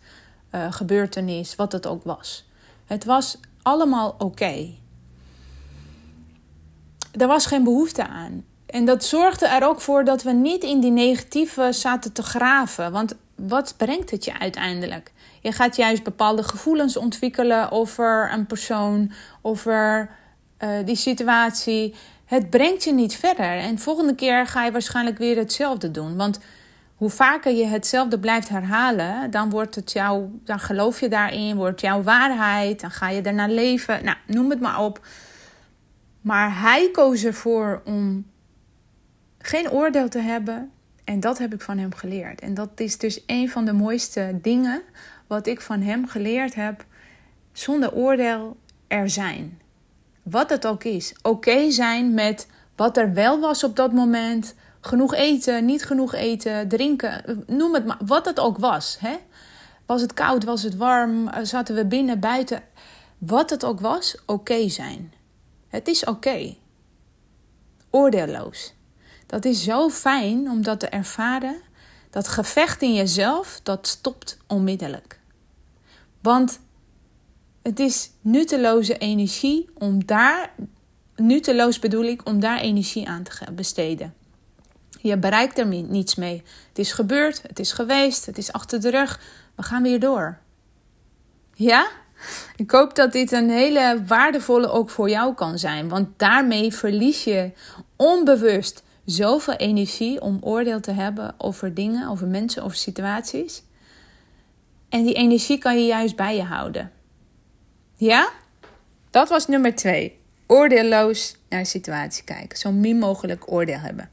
uh, 0.52 0.66
gebeurtenis, 0.70 1.56
wat 1.56 1.72
het 1.72 1.88
ook 1.88 2.04
was. 2.04 2.46
Het 2.86 3.06
was 3.06 3.40
allemaal 3.62 4.16
oké. 4.18 4.70
Er 7.12 7.28
was 7.28 7.46
geen 7.46 7.64
behoefte 7.64 8.08
aan. 8.08 8.46
En 8.66 8.86
dat 8.86 9.04
zorgde 9.04 9.48
er 9.48 9.68
ook 9.68 9.82
voor 9.82 10.04
dat 10.04 10.24
we 10.24 10.32
niet 10.32 10.64
in 10.64 10.80
die 10.80 10.92
negatieve 10.92 11.70
zaten 11.72 12.14
te 12.14 12.24
graven. 12.24 12.92
Want 12.92 13.16
wat 13.48 13.74
brengt 13.78 14.12
het 14.12 14.26
je 14.26 14.40
uiteindelijk? 14.40 15.12
Je 15.42 15.52
gaat 15.52 15.76
juist 15.76 16.04
bepaalde 16.04 16.44
gevoelens 16.44 16.98
ontwikkelen 16.98 17.72
over 17.72 18.30
een 18.34 18.46
persoon, 18.46 19.12
over 19.42 20.10
uh, 20.60 20.70
die 20.86 20.96
situatie. 20.96 21.96
Het 22.26 22.50
brengt 22.50 22.84
je 22.84 22.94
niet 22.94 23.16
verder. 23.16 23.46
En 23.60 23.76
de 23.76 23.82
volgende 23.82 24.16
keer 24.16 24.48
ga 24.48 24.66
je 24.66 24.72
waarschijnlijk 24.72 25.18
weer 25.18 25.38
hetzelfde 25.38 25.92
doen. 25.92 26.16
Want 26.16 26.40
hoe 26.96 27.10
vaker 27.10 27.54
je 27.54 27.66
hetzelfde 27.66 28.20
blijft 28.20 28.50
herhalen, 28.50 29.32
dan 29.32 29.50
wordt 29.50 29.76
het 29.76 29.92
jouw, 29.92 30.32
dan 30.44 30.60
geloof 30.60 31.00
je 31.00 31.10
daarin, 31.10 31.56
wordt 31.56 31.82
jouw 31.82 32.02
waarheid, 32.02 32.82
dan 32.82 32.92
ga 32.92 33.10
je 33.10 33.22
ernaar 33.22 33.50
leven. 33.50 34.04
Nou, 34.04 34.18
noem 34.28 34.50
het 34.50 34.60
maar 34.60 34.80
op. 34.80 35.06
Maar 36.22 36.62
hij 36.62 36.90
koos 36.92 37.24
ervoor 37.24 37.82
om 37.86 38.26
geen 39.38 39.72
oordeel 39.72 40.10
te 40.10 40.20
hebben. 40.20 40.73
En 41.04 41.20
dat 41.20 41.38
heb 41.38 41.54
ik 41.54 41.62
van 41.62 41.78
hem 41.78 41.94
geleerd. 41.94 42.42
En 42.42 42.54
dat 42.54 42.70
is 42.76 42.98
dus 42.98 43.24
een 43.26 43.50
van 43.50 43.66
de 43.66 43.74
mooiste 43.74 44.40
dingen 44.42 44.82
wat 45.28 45.48
ik 45.48 45.62
van 45.62 45.82
hem 45.82 46.08
geleerd 46.08 46.56
heb. 46.56 46.86
Zonder 47.52 47.94
oordeel 47.94 48.58
er 48.88 49.10
zijn. 49.10 49.62
Wat 50.24 50.50
het 50.50 50.66
ook 50.68 50.84
is. 50.84 51.16
Oké 51.22 51.72
zijn 51.72 52.14
met 52.14 52.48
wat 52.76 52.98
er 52.98 53.14
wel 53.14 53.40
was 53.40 53.64
op 53.64 53.76
dat 53.76 53.94
moment. 53.94 54.56
Genoeg 54.82 55.14
eten, 55.14 55.66
niet 55.66 55.86
genoeg 55.86 56.14
eten, 56.14 56.68
drinken. 56.68 57.44
Noem 57.48 57.74
het 57.74 57.86
maar. 57.86 58.00
Wat 58.06 58.26
het 58.26 58.40
ook 58.40 58.58
was. 58.58 58.98
Hè? 59.00 59.18
Was 59.86 60.02
het 60.02 60.14
koud, 60.14 60.44
was 60.44 60.64
het 60.64 60.76
warm, 60.76 61.30
zaten 61.44 61.76
we 61.76 61.86
binnen, 61.86 62.20
buiten. 62.20 62.64
Wat 63.18 63.50
het 63.50 63.66
ook 63.66 63.80
was, 63.80 64.18
oké 64.26 64.70
zijn. 64.70 65.14
Het 65.68 65.88
is 65.88 66.06
oké. 66.06 66.56
Oordeelloos. 67.90 68.73
Dat 69.34 69.46
is 69.46 69.64
zo 69.64 69.90
fijn 69.90 70.50
om 70.50 70.64
dat 70.64 70.80
te 70.80 70.88
ervaren. 70.88 71.62
Dat 72.10 72.28
gevecht 72.28 72.82
in 72.82 72.94
jezelf, 72.94 73.60
dat 73.64 73.88
stopt 73.88 74.38
onmiddellijk. 74.48 75.20
Want 76.22 76.60
het 77.62 77.80
is 77.80 78.12
nutteloze 78.22 78.98
energie 78.98 79.70
om 79.74 80.06
daar, 80.06 80.54
nutteloos 81.16 81.80
bedoel 81.80 82.04
ik, 82.04 82.28
om 82.28 82.40
daar 82.40 82.60
energie 82.60 83.08
aan 83.08 83.24
te 83.24 83.52
besteden. 83.52 84.14
Je 85.02 85.18
bereikt 85.18 85.60
er 85.60 85.68
niets 85.68 86.16
mee. 86.16 86.44
Het 86.68 86.80
is 86.80 86.92
gebeurd, 86.92 87.42
het 87.42 87.60
is 87.60 87.72
geweest, 87.72 88.26
het 88.26 88.38
is 88.38 88.52
achter 88.52 88.82
de 88.82 88.90
rug. 88.90 89.20
We 89.56 89.64
gaan 89.64 89.84
weer 89.84 90.00
door. 90.00 90.38
Ja? 91.54 91.88
Ik 92.56 92.72
hoop 92.72 92.96
dat 92.96 93.12
dit 93.12 93.32
een 93.32 93.50
hele 93.50 94.04
waardevolle 94.08 94.70
ook 94.70 94.90
voor 94.90 95.10
jou 95.10 95.34
kan 95.34 95.60
zijn. 95.60 95.90
Want 95.90 96.08
daarmee 96.20 96.74
verlies 96.74 97.24
je 97.24 97.52
onbewust 97.96 98.84
zoveel 99.06 99.54
energie 99.54 100.22
om 100.22 100.38
oordeel 100.42 100.80
te 100.80 100.92
hebben 100.92 101.36
over 101.38 101.74
dingen, 101.74 102.10
over 102.10 102.28
mensen, 102.28 102.64
over 102.64 102.78
situaties. 102.78 103.64
En 104.90 105.04
die 105.04 105.14
energie 105.14 105.58
kan 105.58 105.80
je 105.80 105.86
juist 105.86 106.16
bij 106.16 106.36
je 106.36 106.44
houden. 106.44 106.92
Ja? 107.96 108.30
Dat 109.10 109.30
was 109.30 109.48
nummer 109.48 109.76
twee. 109.76 110.20
Oordeelloos 110.48 111.36
naar 111.50 111.62
de 111.62 111.68
situatie 111.68 112.24
kijken. 112.24 112.58
Zo 112.58 112.72
min 112.72 113.00
mogelijk 113.00 113.52
oordeel 113.52 113.80
hebben. 113.80 114.10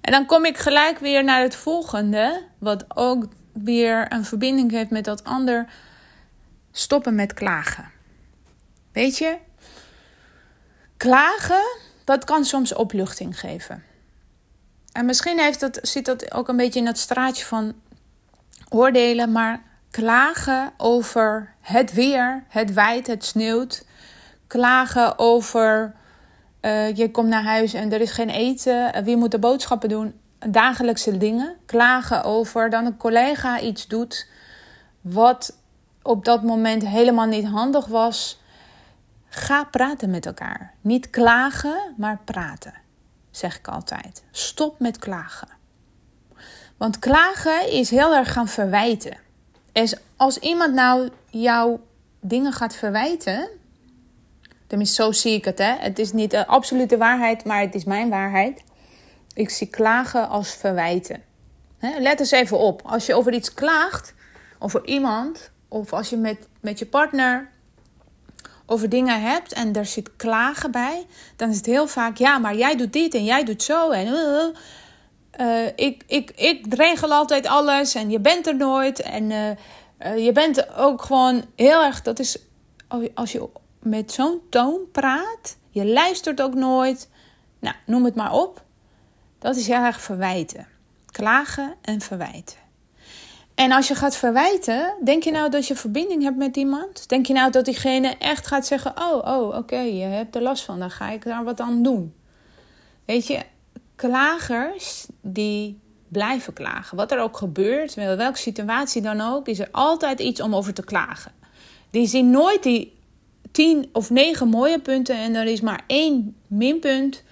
En 0.00 0.12
dan 0.12 0.26
kom 0.26 0.44
ik 0.44 0.58
gelijk 0.58 0.98
weer 0.98 1.24
naar 1.24 1.42
het 1.42 1.54
volgende, 1.54 2.44
wat 2.58 2.84
ook 2.96 3.26
weer 3.52 4.12
een 4.12 4.24
verbinding 4.24 4.70
heeft 4.70 4.90
met 4.90 5.04
dat 5.04 5.24
ander. 5.24 5.72
Stoppen 6.72 7.14
met 7.14 7.34
klagen. 7.34 7.90
Weet 8.92 9.18
je, 9.18 9.36
klagen, 10.96 11.78
dat 12.10 12.24
kan 12.24 12.44
soms 12.44 12.74
opluchting 12.74 13.40
geven. 13.40 13.82
En 14.92 15.06
misschien 15.06 15.38
heeft 15.38 15.60
dat, 15.60 15.78
zit 15.82 16.04
dat 16.04 16.32
ook 16.32 16.48
een 16.48 16.56
beetje 16.56 16.80
in 16.80 16.86
het 16.86 16.98
straatje 16.98 17.44
van 17.44 17.74
oordelen, 18.68 19.32
maar 19.32 19.62
klagen 19.90 20.72
over 20.76 21.54
het 21.60 21.92
weer, 21.92 22.44
het 22.48 22.72
wijd, 22.72 23.06
het 23.06 23.24
sneeuwt. 23.24 23.84
Klagen 24.46 25.18
over 25.18 25.94
uh, 26.62 26.96
je 26.96 27.10
komt 27.10 27.28
naar 27.28 27.44
huis 27.44 27.72
en 27.72 27.92
er 27.92 28.00
is 28.00 28.10
geen 28.10 28.30
eten. 28.30 29.04
wie 29.04 29.16
moet 29.16 29.30
de 29.30 29.38
boodschappen 29.38 29.88
doen? 29.88 30.14
Dagelijkse 30.48 31.16
dingen. 31.16 31.56
Klagen 31.66 32.24
over 32.24 32.70
dan 32.70 32.86
een 32.86 32.96
collega 32.96 33.60
iets 33.60 33.86
doet 33.86 34.28
wat 35.00 35.56
op 36.02 36.24
dat 36.24 36.42
moment 36.42 36.86
helemaal 36.86 37.26
niet 37.26 37.46
handig 37.46 37.86
was. 37.86 38.39
Ga 39.32 39.64
praten 39.64 40.10
met 40.10 40.26
elkaar. 40.26 40.74
Niet 40.80 41.10
klagen, 41.10 41.94
maar 41.96 42.18
praten. 42.24 42.74
Zeg 43.30 43.58
ik 43.58 43.68
altijd. 43.68 44.22
Stop 44.30 44.80
met 44.80 44.98
klagen. 44.98 45.48
Want 46.76 46.98
klagen 46.98 47.70
is 47.70 47.90
heel 47.90 48.14
erg 48.14 48.32
gaan 48.32 48.48
verwijten. 48.48 49.16
als 50.16 50.38
iemand 50.38 50.74
nou 50.74 51.10
jou 51.30 51.78
dingen 52.20 52.52
gaat 52.52 52.74
verwijten, 52.74 53.48
Tenminste, 54.70 55.02
zo 55.02 55.12
zie 55.12 55.34
ik 55.34 55.44
het. 55.44 55.58
Hè? 55.58 55.74
Het 55.78 55.98
is 55.98 56.12
niet 56.12 56.30
de 56.30 56.46
absolute 56.46 56.96
waarheid, 56.96 57.44
maar 57.44 57.60
het 57.60 57.74
is 57.74 57.84
mijn 57.84 58.08
waarheid. 58.10 58.62
Ik 59.34 59.50
zie 59.50 59.66
klagen 59.66 60.28
als 60.28 60.54
verwijten. 60.54 61.22
Let 61.98 62.20
eens 62.20 62.30
even 62.30 62.58
op. 62.58 62.82
Als 62.84 63.06
je 63.06 63.14
over 63.14 63.32
iets 63.32 63.54
klaagt, 63.54 64.14
over 64.58 64.86
iemand, 64.86 65.50
of 65.68 65.92
als 65.92 66.10
je 66.10 66.16
met, 66.16 66.48
met 66.60 66.78
je 66.78 66.86
partner 66.86 67.50
over 68.70 68.88
dingen 68.88 69.20
hebt 69.20 69.52
en 69.52 69.72
er 69.72 69.86
zit 69.86 70.16
klagen 70.16 70.70
bij, 70.70 71.06
dan 71.36 71.50
is 71.50 71.56
het 71.56 71.66
heel 71.66 71.86
vaak: 71.86 72.16
ja, 72.16 72.38
maar 72.38 72.56
jij 72.56 72.76
doet 72.76 72.92
dit 72.92 73.14
en 73.14 73.24
jij 73.24 73.44
doet 73.44 73.62
zo. 73.62 73.90
En 73.90 74.06
uh, 75.40 75.66
ik, 75.76 76.02
ik, 76.06 76.30
ik 76.30 76.74
regel 76.74 77.12
altijd 77.12 77.46
alles 77.46 77.94
en 77.94 78.10
je 78.10 78.20
bent 78.20 78.46
er 78.46 78.56
nooit. 78.56 79.00
En 79.00 79.30
uh, 79.30 80.24
je 80.24 80.32
bent 80.32 80.74
ook 80.76 81.02
gewoon 81.02 81.44
heel 81.56 81.84
erg. 81.84 82.02
Dat 82.02 82.18
is 82.18 82.38
als 83.14 83.32
je 83.32 83.48
met 83.82 84.12
zo'n 84.12 84.40
toon 84.50 84.80
praat. 84.92 85.56
Je 85.70 85.86
luistert 85.86 86.42
ook 86.42 86.54
nooit. 86.54 87.08
Nou, 87.58 87.76
noem 87.86 88.04
het 88.04 88.14
maar 88.14 88.32
op. 88.32 88.62
Dat 89.38 89.56
is 89.56 89.66
heel 89.66 89.84
erg 89.84 90.00
verwijten. 90.00 90.66
Klagen 91.06 91.74
en 91.82 92.00
verwijten. 92.00 92.59
En 93.60 93.72
als 93.72 93.88
je 93.88 93.94
gaat 93.94 94.16
verwijten, 94.16 94.94
denk 95.04 95.22
je 95.22 95.30
nou 95.30 95.50
dat 95.50 95.66
je 95.66 95.74
verbinding 95.74 96.22
hebt 96.22 96.36
met 96.36 96.56
iemand? 96.56 97.08
Denk 97.08 97.26
je 97.26 97.32
nou 97.32 97.50
dat 97.50 97.64
diegene 97.64 98.16
echt 98.18 98.46
gaat 98.46 98.66
zeggen: 98.66 98.92
Oh, 98.98 99.26
oh, 99.26 99.56
oké, 99.56 99.78
je 99.78 100.04
hebt 100.04 100.36
er 100.36 100.42
last 100.42 100.64
van, 100.64 100.78
dan 100.78 100.90
ga 100.90 101.10
ik 101.10 101.24
daar 101.24 101.44
wat 101.44 101.60
aan 101.60 101.82
doen? 101.82 102.14
Weet 103.04 103.26
je, 103.26 103.40
klagers 103.96 105.06
die 105.20 105.78
blijven 106.08 106.52
klagen. 106.52 106.96
Wat 106.96 107.12
er 107.12 107.20
ook 107.20 107.36
gebeurt, 107.36 107.94
welke 107.94 108.38
situatie 108.38 109.02
dan 109.02 109.20
ook, 109.20 109.48
is 109.48 109.58
er 109.58 109.68
altijd 109.70 110.20
iets 110.20 110.40
om 110.40 110.54
over 110.54 110.74
te 110.74 110.84
klagen. 110.84 111.32
Die 111.90 112.06
zien 112.06 112.30
nooit 112.30 112.62
die 112.62 112.98
tien 113.52 113.88
of 113.92 114.10
negen 114.10 114.48
mooie 114.48 114.80
punten 114.80 115.16
en 115.16 115.34
er 115.34 115.46
is 115.46 115.60
maar 115.60 115.82
één 115.86 116.36
minpunt. 116.46 117.22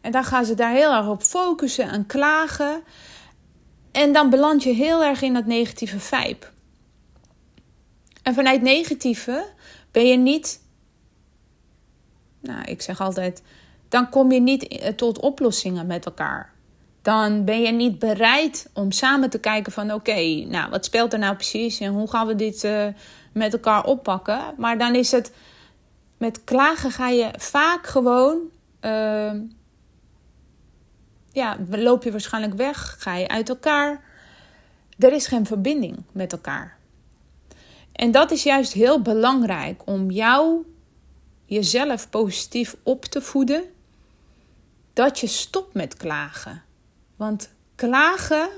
En 0.00 0.12
dan 0.12 0.24
gaan 0.24 0.44
ze 0.44 0.54
daar 0.54 0.72
heel 0.72 0.92
erg 0.92 1.08
op 1.08 1.22
focussen 1.22 1.88
en 1.88 2.06
klagen. 2.06 2.82
En 3.92 4.12
dan 4.12 4.30
beland 4.30 4.62
je 4.62 4.72
heel 4.72 5.04
erg 5.04 5.22
in 5.22 5.34
dat 5.34 5.46
negatieve 5.46 6.00
vibe. 6.00 6.46
En 8.22 8.34
vanuit 8.34 8.62
negatieve 8.62 9.46
ben 9.90 10.06
je 10.06 10.16
niet. 10.16 10.60
Nou, 12.40 12.64
ik 12.64 12.82
zeg 12.82 13.00
altijd. 13.00 13.42
Dan 13.88 14.08
kom 14.08 14.32
je 14.32 14.40
niet 14.40 14.92
tot 14.96 15.20
oplossingen 15.20 15.86
met 15.86 16.06
elkaar. 16.06 16.52
Dan 17.02 17.44
ben 17.44 17.60
je 17.60 17.72
niet 17.72 17.98
bereid 17.98 18.70
om 18.74 18.92
samen 18.92 19.30
te 19.30 19.38
kijken 19.38 19.72
van 19.72 19.92
oké, 19.92 20.44
nou 20.46 20.70
wat 20.70 20.84
speelt 20.84 21.12
er 21.12 21.18
nou 21.18 21.34
precies 21.34 21.80
en 21.80 21.92
hoe 21.92 22.08
gaan 22.08 22.26
we 22.26 22.34
dit 22.34 22.64
uh, 22.64 22.86
met 23.32 23.52
elkaar 23.52 23.84
oppakken. 23.84 24.40
Maar 24.56 24.78
dan 24.78 24.94
is 24.94 25.10
het 25.10 25.32
met 26.16 26.44
klagen 26.44 26.90
ga 26.90 27.08
je 27.08 27.30
vaak 27.36 27.86
gewoon. 27.86 28.38
Uh, 28.80 29.32
ja, 31.38 31.56
loop 31.68 32.02
je 32.02 32.10
waarschijnlijk 32.10 32.54
weg, 32.54 32.96
ga 32.98 33.14
je 33.14 33.28
uit 33.28 33.48
elkaar. 33.48 34.04
Er 34.98 35.12
is 35.12 35.26
geen 35.26 35.46
verbinding 35.46 35.96
met 36.12 36.32
elkaar. 36.32 36.76
En 37.92 38.10
dat 38.10 38.30
is 38.30 38.42
juist 38.42 38.72
heel 38.72 39.02
belangrijk 39.02 39.82
om 39.86 40.10
jou, 40.10 40.66
jezelf 41.44 42.10
positief 42.10 42.76
op 42.82 43.04
te 43.04 43.20
voeden. 43.20 43.64
Dat 44.92 45.18
je 45.18 45.26
stopt 45.26 45.74
met 45.74 45.96
klagen. 45.96 46.62
Want 47.16 47.50
klagen 47.74 48.48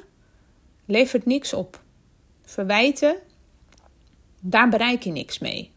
levert 0.85 1.27
niks 1.27 1.53
op. 1.53 1.81
Verwijten, 2.45 3.17
daar 4.41 4.69
bereik 4.69 5.03
je 5.03 5.11
niks 5.11 5.39
mee. 5.39 5.73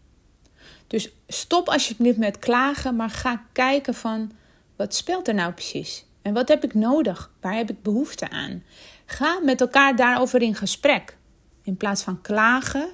Dus 0.87 1.09
stop 1.27 1.69
alsjeblieft 1.69 2.17
met 2.17 2.39
klagen, 2.39 2.95
maar 2.95 3.09
ga 3.09 3.45
kijken 3.51 3.93
van 3.93 4.31
wat 4.75 4.95
speelt 4.95 5.27
er 5.27 5.33
nou 5.33 5.53
precies? 5.53 6.05
En 6.23 6.33
wat 6.33 6.47
heb 6.47 6.63
ik 6.63 6.73
nodig? 6.73 7.31
Waar 7.41 7.55
heb 7.55 7.69
ik 7.69 7.81
behoefte 7.81 8.29
aan? 8.29 8.63
Ga 9.05 9.39
met 9.39 9.61
elkaar 9.61 9.95
daarover 9.95 10.41
in 10.41 10.55
gesprek. 10.55 11.17
In 11.63 11.77
plaats 11.77 12.03
van 12.03 12.21
klagen, 12.21 12.89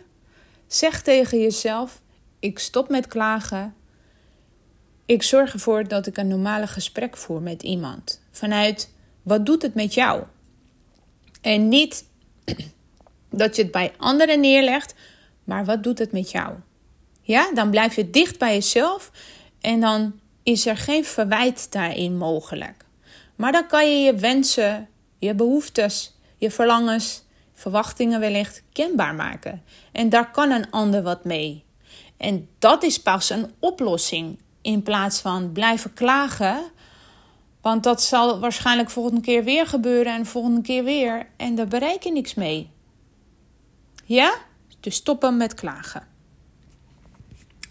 zeg 0.68 1.02
tegen 1.02 1.40
jezelf: 1.40 2.02
ik 2.40 2.60
stop 2.60 2.90
met 2.90 3.08
klagen. 3.08 3.74
Ik 5.06 5.24
zorg 5.24 5.54
ervoor 5.54 5.88
dat 5.88 6.08
ik 6.08 6.18
een 6.18 6.28
normale 6.28 6.68
gesprek 6.68 7.18
voer 7.18 7.42
met 7.42 7.64
iemand. 7.64 8.22
Vanuit 8.32 8.94
wat 9.22 9.46
doet 9.46 9.62
het 9.62 9.74
met 9.74 9.94
jou? 9.94 10.24
En 11.42 11.68
niet 11.68 12.06
dat 13.30 13.56
je 13.56 13.62
het 13.62 13.72
bij 13.72 13.94
anderen 13.98 14.40
neerlegt, 14.40 14.94
maar 15.44 15.66
wat 15.66 15.84
doet 15.84 16.00
het 16.00 16.12
met 16.12 16.32
jou? 16.32 16.56
Ja, 17.22 17.52
dan 17.54 17.70
blijf 17.70 17.96
je 17.96 18.10
dicht 18.10 18.40
bij 18.40 18.54
jezelf 18.54 19.12
en 19.62 19.80
dan 19.80 20.20
is 20.44 20.66
er 20.66 20.78
geen 20.78 21.06
verwijt 21.06 21.72
daarin 21.72 22.18
mogelijk. 22.18 22.86
Maar 23.40 23.52
dan 23.52 23.68
kan 23.68 23.90
je 23.90 23.98
je 23.98 24.16
wensen, 24.16 24.90
je 25.18 25.34
behoeftes, 25.34 26.16
je 26.38 26.52
verlangens, 26.52 27.24
verwachtingen 27.54 28.20
wellicht 28.20 28.64
kenbaar 28.72 29.16
maken. 29.16 29.64
En 29.92 30.10
daar 30.10 30.32
kan 30.32 30.52
een 30.52 30.72
ander 30.72 31.04
wat 31.04 31.24
mee. 31.24 31.64
En 32.18 32.50
dat 32.58 32.84
is 32.84 33.02
pas 33.02 33.30
een 33.30 33.54
oplossing. 33.60 34.40
In 34.62 34.84
plaats 34.84 35.20
van 35.20 35.52
blijven 35.52 35.94
klagen 35.94 36.72
Want 37.62 37.84
dat 37.84 38.04
zal 38.04 38.40
waarschijnlijk 38.40 38.90
volgende 38.90 39.22
keer 39.22 39.44
weer 39.44 39.68
gebeuren 39.68 40.14
en 40.14 40.26
volgende 40.26 40.62
keer 40.62 40.84
weer. 40.84 41.28
En 41.38 41.56
daar 41.56 41.68
bereik 41.68 42.04
je 42.04 42.12
niks 42.12 42.34
mee. 42.34 42.70
Ja? 44.06 44.36
Dus 44.80 44.96
stoppen 44.96 45.38
met 45.38 45.54
klagen. 45.54 46.08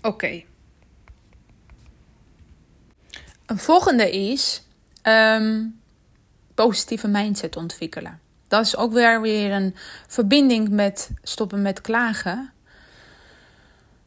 Oké. 0.03 0.43
Een 3.47 3.59
volgende 3.59 4.11
is 4.11 4.68
ehm, 5.09 5.65
positieve 6.55 7.09
mindset 7.09 7.57
ontwikkelen. 7.57 8.21
Dat 8.49 8.65
is 8.65 8.77
ook 8.77 8.93
weer, 8.93 9.21
weer 9.21 9.53
een 9.53 9.75
verbinding 10.07 10.69
met 10.69 11.11
stoppen 11.23 11.63
met 11.63 11.81
klagen. 11.81 12.53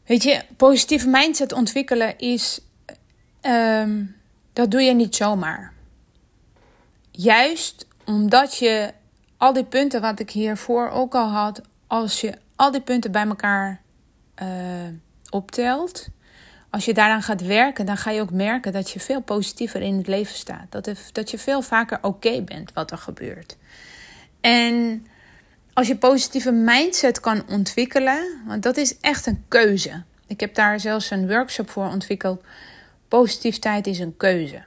Weet 0.06 0.24
je, 0.24 0.44
positieve 0.58 1.08
mindset 1.08 1.52
ontwikkelen 1.52 2.18
is. 2.18 2.62
Ehm, 3.42 4.04
dat 4.54 4.72
doe 4.72 4.82
je 4.82 4.94
niet 4.94 5.16
zomaar. 5.16 5.74
Juist 7.12 7.86
omdat 8.06 8.58
je 8.58 8.94
al 9.38 9.54
die 9.54 9.64
punten 9.64 10.02
wat 10.02 10.20
ik 10.20 10.30
hiervoor 10.30 10.90
ook 10.90 11.16
al 11.16 11.28
had, 11.28 11.62
als 11.88 12.22
je 12.22 12.34
al 12.56 12.72
die 12.72 12.82
punten 12.82 13.12
bij 13.12 13.26
elkaar 13.26 13.82
uh, 14.42 14.48
optelt, 15.30 16.08
als 16.72 16.86
je 16.86 16.94
daaraan 16.94 17.22
gaat 17.22 17.42
werken, 17.42 17.86
dan 17.86 17.98
ga 17.98 18.12
je 18.12 18.22
ook 18.22 18.32
merken 18.32 18.72
dat 18.72 18.90
je 18.90 19.00
veel 19.00 19.22
positiever 19.22 19.82
in 19.82 19.98
het 19.98 20.08
leven 20.08 20.36
staat. 20.36 20.66
Dat, 20.70 20.92
dat 21.12 21.32
je 21.32 21.38
veel 21.38 21.62
vaker 21.62 22.00
oké 22.02 22.42
bent 22.42 22.74
wat 22.74 22.92
er 22.92 22.98
gebeurt. 22.98 23.58
En 24.42 25.06
als 25.74 25.88
je 25.88 25.98
positieve 25.98 26.52
mindset 26.52 27.20
kan 27.20 27.44
ontwikkelen, 27.50 28.42
want 28.46 28.64
dat 28.64 28.78
is 28.78 29.00
echt 29.00 29.26
een 29.26 29.44
keuze. 29.48 30.04
Ik 30.28 30.40
heb 30.40 30.56
daar 30.56 30.80
zelfs 30.80 31.10
een 31.10 31.28
workshop 31.28 31.70
voor 31.70 31.88
ontwikkeld. 31.88 32.44
Positiviteit 33.08 33.88
is 33.88 34.00
een 34.00 34.18
keuze. 34.18 34.64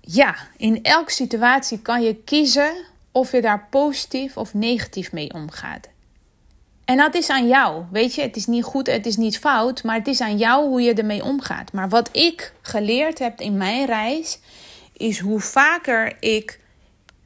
Ja, 0.00 0.36
in 0.56 0.82
elke 0.82 1.12
situatie 1.12 1.78
kan 1.82 2.02
je 2.02 2.14
kiezen 2.14 2.84
of 3.12 3.32
je 3.32 3.40
daar 3.40 3.66
positief 3.70 4.36
of 4.36 4.54
negatief 4.54 5.12
mee 5.12 5.32
omgaat. 5.32 5.88
En 6.90 6.96
dat 6.96 7.14
is 7.14 7.30
aan 7.30 7.48
jou. 7.48 7.84
Weet 7.90 8.14
je, 8.14 8.22
het 8.22 8.36
is 8.36 8.46
niet 8.46 8.64
goed, 8.64 8.86
het 8.86 9.06
is 9.06 9.16
niet 9.16 9.38
fout, 9.38 9.82
maar 9.82 9.96
het 9.96 10.06
is 10.06 10.20
aan 10.20 10.36
jou 10.36 10.68
hoe 10.68 10.82
je 10.82 10.94
ermee 10.94 11.24
omgaat. 11.24 11.72
Maar 11.72 11.88
wat 11.88 12.16
ik 12.16 12.52
geleerd 12.62 13.18
heb 13.18 13.40
in 13.40 13.56
mijn 13.56 13.86
reis, 13.86 14.40
is 14.92 15.18
hoe 15.18 15.40
vaker 15.40 16.16
ik 16.20 16.60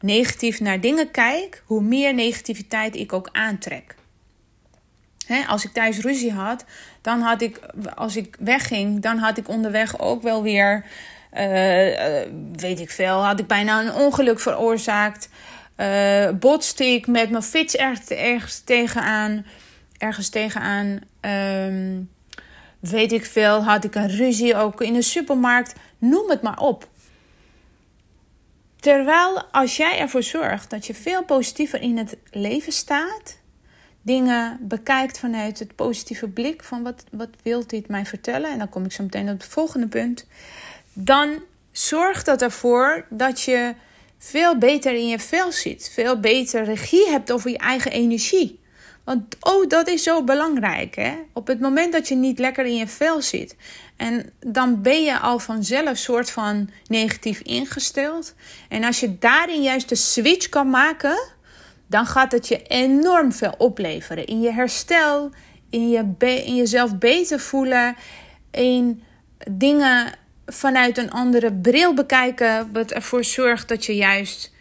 negatief 0.01 0.61
naar 0.61 0.81
dingen 0.81 1.11
kijk, 1.11 1.63
hoe 1.67 1.83
meer 1.83 2.15
negativiteit 2.15 2.97
ik 2.97 3.13
ook 3.13 3.29
aantrek. 3.33 3.95
als 5.49 5.65
ik 5.65 5.73
thuis 5.73 5.99
ruzie 5.99 6.33
had, 6.33 6.65
dan 7.01 7.21
had 7.21 7.43
ik, 7.43 7.61
als 7.95 8.17
ik 8.17 8.37
wegging, 8.41 9.03
dan 9.03 9.19
had 9.19 9.39
ik 9.39 9.49
onderweg 9.49 9.99
ook 9.99 10.23
wel 10.23 10.43
weer, 10.43 10.85
uh, 11.33 11.41
weet 12.53 12.81
ik 12.81 12.91
veel, 12.91 13.25
had 13.25 13.39
ik 13.39 13.47
bijna 13.47 13.81
een 13.81 13.95
ongeluk 13.95 14.41
veroorzaakt. 14.41 15.29
Uh, 15.77 16.31
botste 16.31 16.85
ik 16.85 17.07
met 17.07 17.31
mijn 17.31 17.43
fiets 17.43 17.77
ergens, 17.77 18.09
ergens 18.09 18.61
tegenaan. 18.61 19.47
Ergens 19.99 20.29
tegenaan. 20.29 21.01
Um, 21.21 22.11
weet 22.79 23.13
ik 23.13 23.27
veel. 23.27 23.65
Had 23.65 23.85
ik 23.85 23.95
een 23.95 24.17
ruzie 24.17 24.57
ook 24.57 24.81
in 24.81 24.93
de 24.93 25.03
supermarkt. 25.03 25.73
Noem 25.99 26.31
het 26.31 26.43
maar 26.43 26.59
op. 26.59 26.89
Terwijl 28.81 29.43
als 29.43 29.77
jij 29.77 29.99
ervoor 29.99 30.23
zorgt 30.23 30.71
dat 30.71 30.87
je 30.87 30.95
veel 30.95 31.25
positiever 31.25 31.81
in 31.81 31.99
het 31.99 32.17
leven 32.31 32.73
staat, 32.73 33.39
dingen 34.03 34.59
bekijkt 34.61 35.19
vanuit 35.19 35.59
het 35.59 35.75
positieve 35.75 36.29
blik 36.29 36.65
van 36.65 36.83
wat, 36.83 37.05
wat 37.11 37.29
wil 37.43 37.67
dit 37.67 37.89
mij 37.89 38.07
vertellen, 38.07 38.51
en 38.51 38.59
dan 38.59 38.69
kom 38.69 38.85
ik 38.85 38.93
zo 38.93 39.03
meteen 39.03 39.29
op 39.29 39.41
het 39.41 39.49
volgende 39.49 39.87
punt, 39.87 40.27
dan 40.93 41.43
zorgt 41.73 42.27
dat 42.27 42.43
ervoor 42.43 43.07
dat 43.11 43.41
je 43.41 43.75
veel 44.25 44.59
beter 44.59 44.95
in 44.95 45.09
je 45.09 45.19
vel 45.19 45.53
zit, 45.53 45.91
veel 45.93 46.21
beter 46.21 46.65
regie 46.65 47.09
hebt 47.09 47.33
over 47.33 47.51
je 47.51 47.59
eigen 47.59 47.91
energie. 47.91 48.63
Want 49.05 49.37
oh, 49.41 49.69
dat 49.69 49.89
is 49.89 50.03
zo 50.03 50.25
belangrijk. 50.25 50.95
Hè? 50.95 51.15
Op 51.33 51.47
het 51.47 51.61
moment 51.61 51.93
dat 51.93 52.09
je 52.09 52.15
niet 52.15 52.39
lekker 52.39 52.65
in 52.65 52.77
je 52.77 52.87
vel 52.87 53.23
zit. 53.23 53.57
En 53.97 54.33
dan 54.47 54.83
ben 54.83 55.03
je 55.03 55.19
al 55.19 55.39
vanzelf 55.39 55.97
soort 55.97 56.31
van 56.31 56.71
negatief 56.87 57.41
ingesteld. 57.41 58.35
En 58.69 58.85
als 58.85 59.01
je 59.01 59.19
daarin 59.19 59.63
juist 59.63 59.89
de 59.89 59.95
switch 59.95 60.49
kan 60.49 60.71
maken, 60.71 61.19
dan 61.87 62.07
gaat 62.07 62.33
het 62.33 62.49
je 62.49 62.63
enorm 62.63 63.33
veel 63.33 63.55
opleveren. 63.59 64.27
In 64.27 64.41
je 64.41 64.53
herstel, 64.53 65.31
in, 65.71 65.89
je 65.89 66.05
in 66.19 66.55
jezelf 66.55 66.99
beter 66.99 67.41
voelen, 67.41 67.97
in 68.51 69.03
dingen 69.51 70.13
vanuit 70.47 70.99
een 70.99 71.11
andere 71.11 71.53
bril 71.53 71.95
bekijken, 71.95 72.73
wat 72.73 72.91
ervoor 72.91 73.25
zorgt 73.25 73.69
dat 73.69 73.85
je 73.85 73.97
juist 73.97 74.53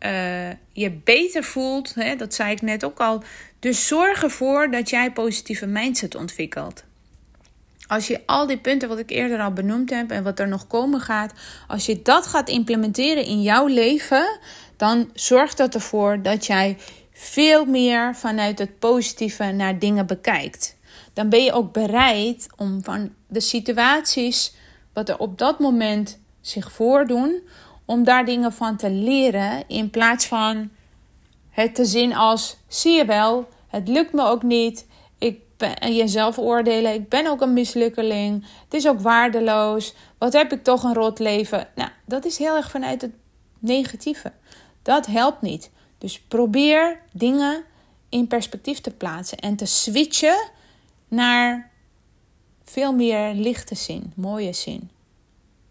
uh, 0.00 0.48
je 0.72 0.90
beter 1.04 1.44
voelt. 1.44 1.94
Hè? 1.94 2.16
Dat 2.16 2.34
zei 2.34 2.50
ik 2.50 2.62
net 2.62 2.84
ook 2.84 2.98
al. 2.98 3.22
Dus 3.58 3.86
zorg 3.86 4.22
ervoor 4.22 4.70
dat 4.70 4.90
jij 4.90 5.12
positieve 5.12 5.66
mindset 5.66 6.14
ontwikkelt. 6.14 6.84
Als 7.86 8.06
je 8.06 8.20
al 8.26 8.46
die 8.46 8.58
punten 8.58 8.88
wat 8.88 8.98
ik 8.98 9.10
eerder 9.10 9.40
al 9.40 9.52
benoemd 9.52 9.90
heb 9.90 10.10
en 10.10 10.22
wat 10.22 10.38
er 10.38 10.48
nog 10.48 10.66
komen 10.66 11.00
gaat, 11.00 11.32
als 11.68 11.86
je 11.86 12.02
dat 12.02 12.26
gaat 12.26 12.48
implementeren 12.48 13.24
in 13.24 13.42
jouw 13.42 13.66
leven, 13.66 14.38
dan 14.76 15.10
zorgt 15.14 15.56
dat 15.56 15.74
ervoor 15.74 16.22
dat 16.22 16.46
jij 16.46 16.76
veel 17.12 17.64
meer 17.64 18.16
vanuit 18.16 18.58
het 18.58 18.78
positieve 18.78 19.44
naar 19.44 19.78
dingen 19.78 20.06
bekijkt. 20.06 20.76
Dan 21.12 21.28
ben 21.28 21.44
je 21.44 21.52
ook 21.52 21.72
bereid 21.72 22.46
om 22.56 22.84
van 22.84 23.12
de 23.26 23.40
situaties 23.40 24.54
wat 24.92 25.08
er 25.08 25.18
op 25.18 25.38
dat 25.38 25.58
moment 25.58 26.18
zich 26.40 26.72
voordoen, 26.72 27.40
om 27.84 28.04
daar 28.04 28.24
dingen 28.24 28.52
van 28.52 28.76
te 28.76 28.90
leren 28.90 29.68
in 29.68 29.90
plaats 29.90 30.26
van 30.26 30.70
het 31.50 31.74
te 31.74 31.84
zien 31.84 32.14
als 32.14 32.56
zie 32.66 32.92
je 32.92 33.04
wel, 33.04 33.48
het 33.68 33.88
lukt 33.88 34.12
me 34.12 34.22
ook 34.22 34.42
niet. 34.42 34.86
Ik 35.18 35.40
ben, 35.56 35.78
en 35.78 35.94
jezelf 35.94 36.38
oordelen, 36.38 36.94
ik 36.94 37.08
ben 37.08 37.26
ook 37.26 37.40
een 37.40 37.52
mislukkeling. 37.52 38.46
Het 38.64 38.74
is 38.74 38.88
ook 38.88 39.00
waardeloos. 39.00 39.94
Wat 40.18 40.32
heb 40.32 40.52
ik 40.52 40.64
toch 40.64 40.82
een 40.82 40.94
rot 40.94 41.18
leven? 41.18 41.68
Nou, 41.74 41.90
dat 42.04 42.24
is 42.24 42.38
heel 42.38 42.56
erg 42.56 42.70
vanuit 42.70 43.02
het 43.02 43.12
negatieve. 43.58 44.32
Dat 44.82 45.06
helpt 45.06 45.42
niet. 45.42 45.70
Dus 45.98 46.20
probeer 46.20 47.00
dingen 47.12 47.64
in 48.08 48.26
perspectief 48.26 48.80
te 48.80 48.90
plaatsen 48.90 49.38
en 49.38 49.56
te 49.56 49.66
switchen 49.66 50.50
naar 51.08 51.70
veel 52.64 52.92
meer 52.92 53.34
lichte 53.34 53.74
zin, 53.74 54.12
mooie 54.16 54.52
zin, 54.52 54.90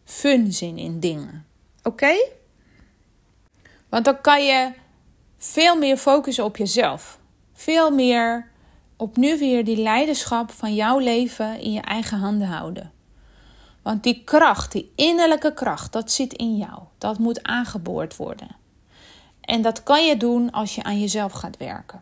fun 0.03 0.53
zin 0.53 0.77
in 0.77 0.99
dingen. 0.99 1.45
Oké? 1.83 2.13
Want 3.89 4.05
dan 4.05 4.21
kan 4.21 4.45
je 4.45 4.71
veel 5.37 5.77
meer 5.77 5.97
focussen 5.97 6.43
op 6.43 6.57
jezelf. 6.57 7.19
Veel 7.53 7.91
meer 7.91 8.49
opnieuw 8.97 9.37
weer 9.37 9.65
die 9.65 9.77
leiderschap 9.77 10.51
van 10.51 10.75
jouw 10.75 10.97
leven 10.99 11.59
in 11.59 11.71
je 11.71 11.81
eigen 11.81 12.17
handen 12.17 12.47
houden. 12.47 12.91
Want 13.81 14.03
die 14.03 14.23
kracht, 14.23 14.71
die 14.71 14.91
innerlijke 14.95 15.53
kracht, 15.53 15.93
dat 15.93 16.11
zit 16.11 16.33
in 16.33 16.57
jou. 16.57 16.79
Dat 16.97 17.17
moet 17.19 17.43
aangeboord 17.43 18.15
worden. 18.15 18.55
En 19.41 19.61
dat 19.61 19.83
kan 19.83 20.05
je 20.05 20.17
doen 20.17 20.51
als 20.51 20.75
je 20.75 20.83
aan 20.83 20.99
jezelf 20.99 21.31
gaat 21.31 21.57
werken. 21.57 22.01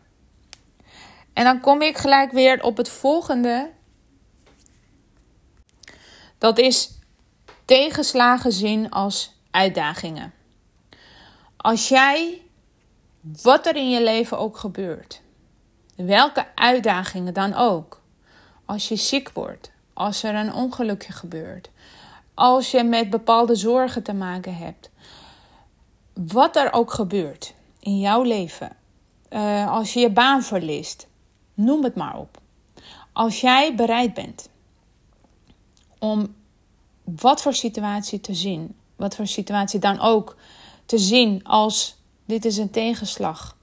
En 1.32 1.44
dan 1.44 1.60
kom 1.60 1.82
ik 1.82 1.98
gelijk 1.98 2.32
weer 2.32 2.62
op 2.62 2.76
het 2.76 2.88
volgende 2.88 3.70
dat 6.40 6.58
is 6.58 6.90
tegenslagen 7.64 8.52
zien 8.52 8.90
als 8.90 9.32
uitdagingen. 9.50 10.32
Als 11.56 11.88
jij, 11.88 12.42
wat 13.42 13.66
er 13.66 13.76
in 13.76 13.90
je 13.90 14.02
leven 14.02 14.38
ook 14.38 14.56
gebeurt, 14.56 15.20
welke 15.96 16.46
uitdagingen 16.54 17.34
dan 17.34 17.54
ook, 17.54 18.00
als 18.64 18.88
je 18.88 18.96
ziek 18.96 19.30
wordt, 19.30 19.70
als 19.92 20.22
er 20.22 20.34
een 20.34 20.54
ongelukje 20.54 21.12
gebeurt, 21.12 21.70
als 22.34 22.70
je 22.70 22.84
met 22.84 23.10
bepaalde 23.10 23.54
zorgen 23.54 24.02
te 24.02 24.14
maken 24.14 24.56
hebt, 24.56 24.90
wat 26.14 26.56
er 26.56 26.72
ook 26.72 26.92
gebeurt 26.92 27.54
in 27.80 27.98
jouw 27.98 28.22
leven, 28.22 28.76
uh, 29.30 29.70
als 29.70 29.92
je 29.92 30.00
je 30.00 30.10
baan 30.10 30.42
verliest, 30.42 31.06
noem 31.54 31.84
het 31.84 31.94
maar 31.94 32.16
op. 32.16 32.40
Als 33.12 33.40
jij 33.40 33.74
bereid 33.74 34.14
bent 34.14 34.48
om 36.00 36.34
wat 37.04 37.42
voor 37.42 37.54
situatie 37.54 38.20
te 38.20 38.34
zien, 38.34 38.74
wat 38.96 39.14
voor 39.14 39.26
situatie 39.26 39.80
dan 39.80 40.00
ook 40.00 40.36
te 40.86 40.98
zien 40.98 41.44
als 41.44 41.96
dit 42.24 42.44
is 42.44 42.56
een 42.56 42.70
tegenslag. 42.70 43.56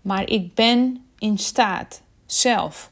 Maar 0.00 0.28
ik 0.28 0.54
ben 0.54 1.04
in 1.18 1.38
staat 1.38 2.02
zelf 2.26 2.90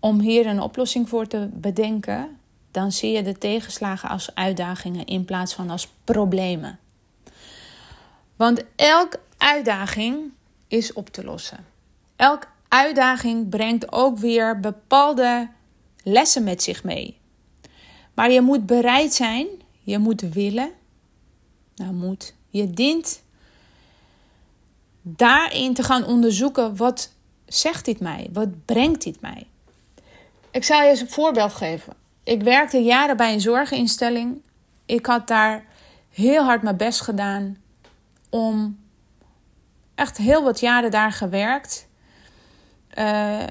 om 0.00 0.20
hier 0.20 0.46
een 0.46 0.60
oplossing 0.60 1.08
voor 1.08 1.26
te 1.26 1.48
bedenken. 1.52 2.38
Dan 2.70 2.92
zie 2.92 3.12
je 3.12 3.22
de 3.22 3.38
tegenslagen 3.38 4.08
als 4.08 4.34
uitdagingen 4.34 5.06
in 5.06 5.24
plaats 5.24 5.54
van 5.54 5.70
als 5.70 5.88
problemen. 6.04 6.78
Want 8.36 8.64
elke 8.76 9.20
uitdaging 9.36 10.32
is 10.68 10.92
op 10.92 11.08
te 11.08 11.24
lossen. 11.24 11.66
Elke 12.16 12.46
uitdaging 12.68 13.48
brengt 13.48 13.92
ook 13.92 14.18
weer 14.18 14.60
bepaalde 14.60 15.48
lessen 16.02 16.44
met 16.44 16.62
zich 16.62 16.84
mee. 16.84 17.18
Maar 18.16 18.30
je 18.30 18.40
moet 18.40 18.66
bereid 18.66 19.14
zijn, 19.14 19.46
je 19.82 19.98
moet 19.98 20.20
willen 20.20 20.70
Nou, 21.76 21.92
moet. 21.92 22.34
Je 22.48 22.70
dient 22.70 23.22
daarin 25.02 25.74
te 25.74 25.82
gaan 25.82 26.04
onderzoeken 26.04 26.76
wat 26.76 27.12
zegt 27.46 27.84
dit 27.84 28.00
mij? 28.00 28.28
Wat 28.32 28.64
brengt 28.64 29.02
dit 29.02 29.20
mij? 29.20 29.46
Ik 30.50 30.64
zal 30.64 30.82
je 30.82 30.88
eens 30.88 31.00
een 31.00 31.10
voorbeeld 31.10 31.52
geven. 31.52 31.92
Ik 32.22 32.42
werkte 32.42 32.78
jaren 32.78 33.16
bij 33.16 33.32
een 33.32 33.40
zorginstelling. 33.40 34.42
Ik 34.86 35.06
had 35.06 35.28
daar 35.28 35.64
heel 36.10 36.44
hard 36.44 36.62
mijn 36.62 36.76
best 36.76 37.00
gedaan 37.00 37.56
om 38.30 38.78
echt 39.94 40.16
heel 40.16 40.42
wat 40.42 40.60
jaren 40.60 40.90
daar 40.90 41.12
gewerkt. 41.12 41.86
Uh, 42.98 43.42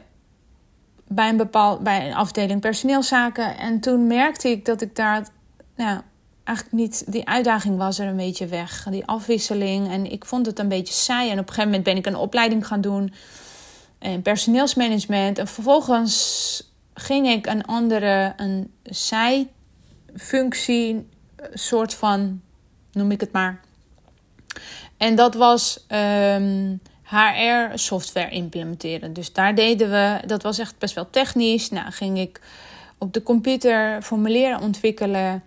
bij 1.08 1.30
een 1.30 1.38
bepaald 1.38 1.80
bij 1.80 2.08
een 2.08 2.16
afdeling 2.16 2.62
personeelszaken. 2.62 3.58
En 3.58 3.80
toen 3.80 4.08
merkte 4.08 4.50
ik 4.50 4.66
dat 4.66 4.82
ik 4.82 4.96
daar 4.96 5.28
nou, 5.76 6.02
eigenlijk 6.44 6.78
niet. 6.78 7.12
Die 7.12 7.28
uitdaging 7.28 7.78
was 7.78 8.00
er 8.00 8.08
een 8.08 8.16
beetje 8.16 8.48
weg. 8.48 8.88
Die 8.90 9.06
afwisseling. 9.06 9.92
En 9.92 10.12
ik 10.12 10.26
vond 10.26 10.46
het 10.46 10.60
een 10.60 10.68
beetje 10.68 10.94
saai. 10.94 11.30
En 11.30 11.40
op 11.40 11.48
een 11.48 11.54
gegeven 11.54 11.70
moment 11.70 11.84
ben 11.84 11.98
ik 11.98 12.06
een 12.06 12.16
opleiding 12.16 12.68
gaan 12.68 12.82
doen. 12.82 13.14
En 14.00 14.22
personeelsmanagement. 14.22 15.38
En 15.38 15.48
vervolgens 15.48 16.74
ging 16.94 17.28
ik 17.28 17.46
een 17.46 17.66
andere, 17.66 18.34
een 18.38 18.74
zijfunctie, 18.84 21.08
soort 21.54 21.94
van, 21.94 22.42
noem 22.92 23.12
ik 23.12 23.20
het 23.20 23.32
maar. 23.32 23.64
En 24.98 25.16
dat 25.16 25.34
was 25.34 25.86
ehm, 25.88 26.76
HR-software 27.06 28.30
implementeren. 28.30 29.14
Dus 29.14 29.34
daar 29.34 29.56
deden 29.56 29.90
we, 29.90 30.20
dat 30.26 30.44
was 30.44 30.60
echt 30.60 30.78
best 30.78 30.96
wel 30.96 31.10
technisch. 31.10 31.70
Nou, 31.70 31.92
ging 31.92 32.20
ik 32.20 32.42
op 32.98 33.14
de 33.14 33.24
computer 33.24 34.02
formulieren 34.02 34.62
ontwikkelen. 34.62 35.44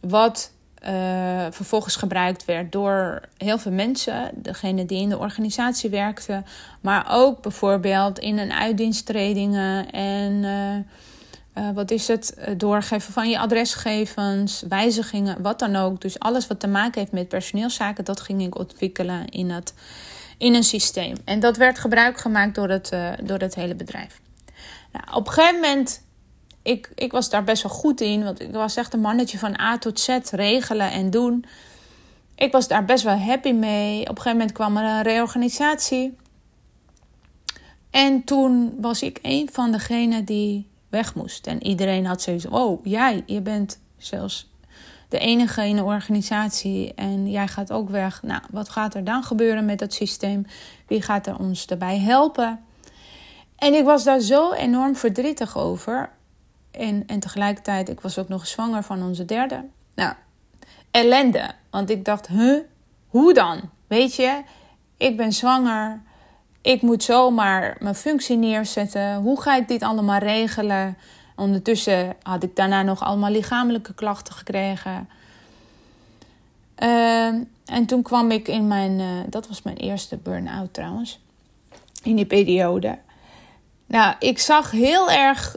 Wat 0.00 0.52
uh, 0.88 1.46
vervolgens 1.50 1.96
gebruikt 1.96 2.44
werd 2.44 2.72
door 2.72 3.20
heel 3.36 3.58
veel 3.58 3.72
mensen, 3.72 4.30
degene 4.34 4.86
die 4.86 5.00
in 5.00 5.08
de 5.08 5.18
organisatie 5.18 5.90
werkten, 5.90 6.46
maar 6.80 7.06
ook 7.10 7.42
bijvoorbeeld 7.42 8.18
in 8.18 8.38
een 8.38 8.52
uitdiensttredingen 8.52 9.90
en 9.90 10.32
uh, 10.32 11.64
uh, 11.64 11.74
wat 11.74 11.90
is 11.90 12.08
het, 12.08 12.36
doorgeven 12.56 13.12
van 13.12 13.30
je 13.30 13.38
adresgegevens, 13.38 14.64
wijzigingen, 14.68 15.42
wat 15.42 15.58
dan 15.58 15.76
ook. 15.76 16.00
Dus 16.00 16.18
alles 16.18 16.46
wat 16.46 16.60
te 16.60 16.68
maken 16.68 17.00
heeft 17.00 17.12
met 17.12 17.28
personeelszaken, 17.28 18.04
dat 18.04 18.20
ging 18.20 18.42
ik 18.42 18.58
ontwikkelen 18.58 19.28
in, 19.28 19.50
het, 19.50 19.74
in 20.38 20.54
een 20.54 20.64
systeem. 20.64 21.16
En 21.24 21.40
dat 21.40 21.56
werd 21.56 21.78
gebruik 21.78 22.18
gemaakt 22.18 22.54
door 22.54 22.68
het, 22.68 22.92
door 23.22 23.38
het 23.38 23.54
hele 23.54 23.74
bedrijf. 23.74 24.20
Nou, 24.92 25.16
op 25.16 25.26
een 25.26 25.32
gegeven 25.32 25.60
moment 25.60 26.02
ik, 26.64 26.90
ik 26.94 27.12
was 27.12 27.30
daar 27.30 27.44
best 27.44 27.62
wel 27.62 27.72
goed 27.72 28.00
in. 28.00 28.24
Want 28.24 28.40
ik 28.40 28.52
was 28.52 28.76
echt 28.76 28.94
een 28.94 29.00
mannetje 29.00 29.38
van 29.38 29.60
A 29.60 29.78
tot 29.78 30.00
Z 30.00 30.18
regelen 30.30 30.90
en 30.90 31.10
doen. 31.10 31.44
Ik 32.34 32.52
was 32.52 32.68
daar 32.68 32.84
best 32.84 33.04
wel 33.04 33.16
happy 33.18 33.52
mee. 33.52 34.00
Op 34.00 34.08
een 34.08 34.16
gegeven 34.16 34.38
moment 34.38 34.52
kwam 34.52 34.76
er 34.76 34.84
een 34.84 35.02
reorganisatie. 35.02 36.16
En 37.90 38.24
toen 38.24 38.74
was 38.80 39.02
ik 39.02 39.18
een 39.22 39.48
van 39.52 39.72
degenen 39.72 40.24
die 40.24 40.68
weg 40.88 41.14
moest. 41.14 41.46
En 41.46 41.66
iedereen 41.66 42.06
had 42.06 42.22
zoiets: 42.22 42.46
Oh, 42.46 42.84
jij, 42.84 43.22
je 43.26 43.40
bent 43.40 43.80
zelfs 43.98 44.50
de 45.08 45.18
enige 45.18 45.66
in 45.66 45.76
de 45.76 45.84
organisatie 45.84 46.94
en 46.94 47.30
jij 47.30 47.48
gaat 47.48 47.72
ook 47.72 47.88
weg. 47.88 48.22
Nou, 48.22 48.40
wat 48.50 48.68
gaat 48.68 48.94
er 48.94 49.04
dan 49.04 49.22
gebeuren 49.22 49.64
met 49.64 49.78
dat 49.78 49.92
systeem? 49.92 50.46
Wie 50.86 51.02
gaat 51.02 51.26
er 51.26 51.38
ons 51.38 51.66
daarbij 51.66 51.98
helpen? 51.98 52.64
En 53.56 53.74
ik 53.74 53.84
was 53.84 54.04
daar 54.04 54.20
zo 54.20 54.52
enorm 54.52 54.96
verdrietig 54.96 55.58
over. 55.58 56.10
En, 56.70 57.02
en 57.06 57.20
tegelijkertijd, 57.20 57.88
ik 57.88 58.00
was 58.00 58.18
ook 58.18 58.28
nog 58.28 58.46
zwanger 58.46 58.82
van 58.82 59.02
onze 59.02 59.24
derde. 59.24 59.64
Nou, 59.94 60.12
ellende. 60.90 61.50
Want 61.70 61.90
ik 61.90 62.04
dacht, 62.04 62.26
huh, 62.26 62.58
hoe 63.08 63.34
dan? 63.34 63.60
Weet 63.86 64.14
je, 64.14 64.42
ik 64.96 65.16
ben 65.16 65.32
zwanger. 65.32 66.02
Ik 66.62 66.82
moet 66.82 67.02
zomaar 67.02 67.76
mijn 67.78 67.94
functie 67.94 68.36
neerzetten. 68.36 69.14
Hoe 69.14 69.40
ga 69.40 69.56
ik 69.56 69.68
dit 69.68 69.82
allemaal 69.82 70.18
regelen? 70.18 70.96
Ondertussen 71.34 72.16
had 72.22 72.42
ik 72.42 72.56
daarna 72.56 72.82
nog 72.82 73.02
allemaal 73.02 73.30
lichamelijke 73.30 73.94
klachten 73.94 74.34
gekregen. 74.34 75.08
Ehm, 76.74 77.42
en 77.64 77.86
toen 77.86 78.02
kwam 78.02 78.30
ik 78.30 78.48
in 78.48 78.68
mijn, 78.68 78.98
uh, 78.98 79.06
dat 79.26 79.48
was 79.48 79.62
mijn 79.62 79.76
eerste 79.76 80.16
burn-out 80.16 80.74
trouwens, 80.74 81.20
in 82.02 82.16
die 82.16 82.26
periode. 82.26 82.98
Nou, 83.86 84.14
ik 84.18 84.38
zag 84.38 84.70
heel 84.70 85.10
erg 85.10 85.56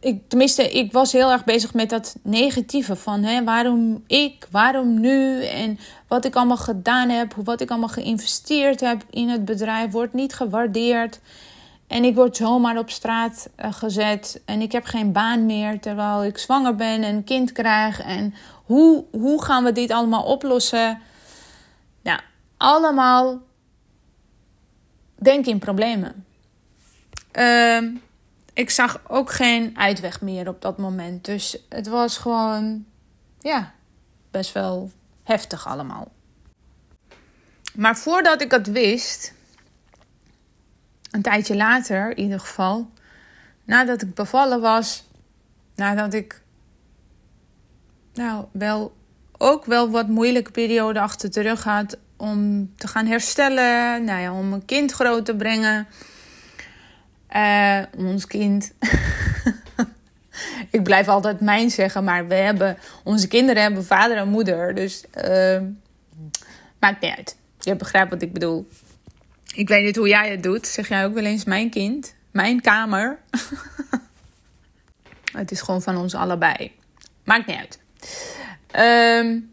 ik, 0.00 0.28
tenminste, 0.28 0.70
ik 0.70 0.92
was 0.92 1.12
heel 1.12 1.30
erg 1.30 1.44
bezig 1.44 1.74
met 1.74 1.90
dat 1.90 2.16
negatieve 2.22 2.96
van 2.96 3.22
hè, 3.22 3.44
waarom 3.44 4.04
ik, 4.06 4.46
waarom 4.50 5.00
nu 5.00 5.44
en 5.44 5.78
wat 6.08 6.24
ik 6.24 6.36
allemaal 6.36 6.56
gedaan 6.56 7.08
heb, 7.08 7.34
wat 7.34 7.60
ik 7.60 7.70
allemaal 7.70 7.88
geïnvesteerd 7.88 8.80
heb 8.80 9.04
in 9.10 9.28
het 9.28 9.44
bedrijf, 9.44 9.90
wordt 9.90 10.12
niet 10.12 10.34
gewaardeerd. 10.34 11.20
En 11.88 12.04
ik 12.04 12.14
word 12.14 12.36
zomaar 12.36 12.78
op 12.78 12.90
straat 12.90 13.48
uh, 13.56 13.72
gezet 13.72 14.40
en 14.44 14.60
ik 14.60 14.72
heb 14.72 14.84
geen 14.84 15.12
baan 15.12 15.46
meer 15.46 15.80
terwijl 15.80 16.24
ik 16.24 16.38
zwanger 16.38 16.74
ben 16.74 17.02
en 17.02 17.14
een 17.14 17.24
kind 17.24 17.52
krijg. 17.52 18.00
En 18.00 18.34
hoe, 18.64 19.04
hoe 19.10 19.44
gaan 19.44 19.64
we 19.64 19.72
dit 19.72 19.90
allemaal 19.90 20.22
oplossen? 20.22 21.00
Nou, 22.02 22.20
allemaal 22.56 23.38
denk 25.14 25.46
in 25.46 25.58
problemen. 25.58 26.24
Uh, 27.32 27.82
ik 28.52 28.70
zag 28.70 29.00
ook 29.06 29.32
geen 29.32 29.78
uitweg 29.78 30.20
meer 30.20 30.48
op 30.48 30.62
dat 30.62 30.78
moment. 30.78 31.24
Dus 31.24 31.58
het 31.68 31.86
was 31.86 32.18
gewoon, 32.18 32.84
ja, 33.40 33.72
best 34.30 34.52
wel 34.52 34.90
heftig 35.22 35.66
allemaal. 35.66 36.08
Maar 37.74 37.96
voordat 37.96 38.42
ik 38.42 38.50
het 38.50 38.70
wist, 38.70 39.34
een 41.10 41.22
tijdje 41.22 41.56
later 41.56 42.10
in 42.10 42.22
ieder 42.22 42.40
geval, 42.40 42.90
nadat 43.64 44.02
ik 44.02 44.14
bevallen 44.14 44.60
was, 44.60 45.04
nadat 45.74 46.14
ik, 46.14 46.42
nou, 48.14 48.44
wel 48.52 48.96
ook 49.38 49.64
wel 49.64 49.90
wat 49.90 50.08
moeilijke 50.08 50.50
periode 50.50 51.00
achter 51.00 51.32
de 51.32 51.40
rug 51.40 51.64
had 51.64 51.98
om 52.16 52.70
te 52.76 52.88
gaan 52.88 53.06
herstellen, 53.06 54.04
nou 54.04 54.20
ja, 54.20 54.32
om 54.32 54.52
een 54.52 54.64
kind 54.64 54.92
groot 54.92 55.24
te 55.24 55.36
brengen 55.36 55.86
uh, 57.36 57.82
ons 57.96 58.26
kind. 58.26 58.72
ik 60.70 60.82
blijf 60.82 61.08
altijd 61.08 61.40
mijn 61.40 61.70
zeggen, 61.70 62.04
maar 62.04 62.26
we 62.26 62.34
hebben, 62.34 62.78
onze 63.04 63.28
kinderen 63.28 63.62
hebben 63.62 63.84
vader 63.84 64.16
en 64.16 64.28
moeder. 64.28 64.74
Dus 64.74 65.04
uh, 65.24 65.60
maakt 66.80 67.00
niet 67.00 67.14
uit. 67.16 67.36
Je 67.60 67.76
begrijpt 67.76 68.10
wat 68.10 68.22
ik 68.22 68.32
bedoel. 68.32 68.68
Ik 69.54 69.68
weet 69.68 69.84
niet 69.84 69.96
hoe 69.96 70.08
jij 70.08 70.30
het 70.30 70.42
doet. 70.42 70.66
Zeg 70.66 70.88
jij 70.88 71.04
ook 71.04 71.14
wel 71.14 71.24
eens 71.24 71.44
mijn 71.44 71.70
kind? 71.70 72.14
Mijn 72.30 72.60
kamer? 72.60 73.18
het 75.32 75.50
is 75.50 75.60
gewoon 75.60 75.82
van 75.82 75.96
ons 75.96 76.14
allebei. 76.14 76.72
Maakt 77.24 77.46
niet 77.46 77.56
uit. 77.56 77.78
Um, 79.22 79.50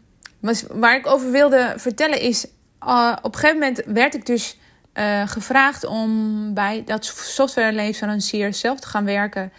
waar 0.68 0.96
ik 0.96 1.06
over 1.06 1.30
wilde 1.30 1.74
vertellen 1.76 2.20
is... 2.20 2.46
Uh, 2.86 3.16
op 3.22 3.34
een 3.34 3.40
gegeven 3.40 3.60
moment 3.60 3.82
werd 3.86 4.14
ik 4.14 4.26
dus 4.26 4.58
uh, 4.94 5.28
gevraagd 5.28 5.84
om 5.84 6.54
bij 6.54 6.82
dat 6.84 7.04
softwareleverancier 7.04 8.54
zelf 8.54 8.80
te 8.80 8.88
gaan 8.88 9.04
werken. 9.04 9.52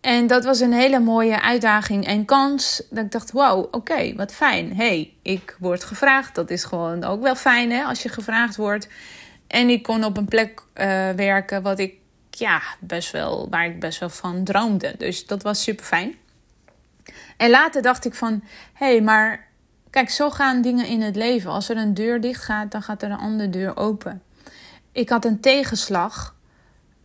En 0.00 0.26
dat 0.26 0.44
was 0.44 0.60
een 0.60 0.72
hele 0.72 1.00
mooie 1.00 1.42
uitdaging 1.42 2.06
en 2.06 2.24
kans. 2.24 2.82
Dat 2.90 3.04
ik 3.04 3.10
dacht, 3.10 3.32
wow, 3.32 3.74
oké, 3.74 4.14
wat 4.14 4.32
fijn. 4.32 4.76
hey, 4.76 5.12
ik 5.22 5.56
word 5.58 5.84
gevraagd. 5.84 6.34
Dat 6.34 6.50
is 6.50 6.64
gewoon 6.64 7.04
ook 7.04 7.22
wel 7.22 7.34
fijn 7.34 7.70
hè, 7.70 7.82
als 7.82 8.02
je 8.02 8.08
gevraagd 8.08 8.56
wordt. 8.56 8.88
En 9.46 9.68
ik 9.68 9.82
kon 9.82 10.04
op 10.04 10.16
een 10.16 10.28
plek 10.28 10.60
uh, 10.60 11.10
werken 11.10 11.62
wat 11.62 11.78
ik, 11.78 11.94
ja, 12.30 12.62
best 12.80 13.10
wel, 13.10 13.48
waar 13.50 13.66
ik 13.66 13.80
best 13.80 13.98
wel 13.98 14.10
van 14.10 14.44
droomde. 14.44 14.94
Dus 14.98 15.26
dat 15.26 15.42
was 15.42 15.62
super 15.62 15.84
fijn. 15.84 16.14
En 17.36 17.50
later 17.50 17.82
dacht 17.82 18.04
ik 18.04 18.14
van, 18.14 18.42
hé, 18.72 18.86
hey, 18.86 19.00
maar 19.00 19.48
kijk, 19.90 20.10
zo 20.10 20.30
gaan 20.30 20.62
dingen 20.62 20.86
in 20.86 21.00
het 21.00 21.16
leven. 21.16 21.50
Als 21.50 21.68
er 21.68 21.76
een 21.76 21.94
deur 21.94 22.20
dicht 22.20 22.42
gaat, 22.42 22.70
dan 22.70 22.82
gaat 22.82 23.02
er 23.02 23.10
een 23.10 23.18
andere 23.18 23.50
deur 23.50 23.76
open 23.76 24.22
ik 24.96 25.08
had 25.08 25.24
een 25.24 25.40
tegenslag. 25.40 26.34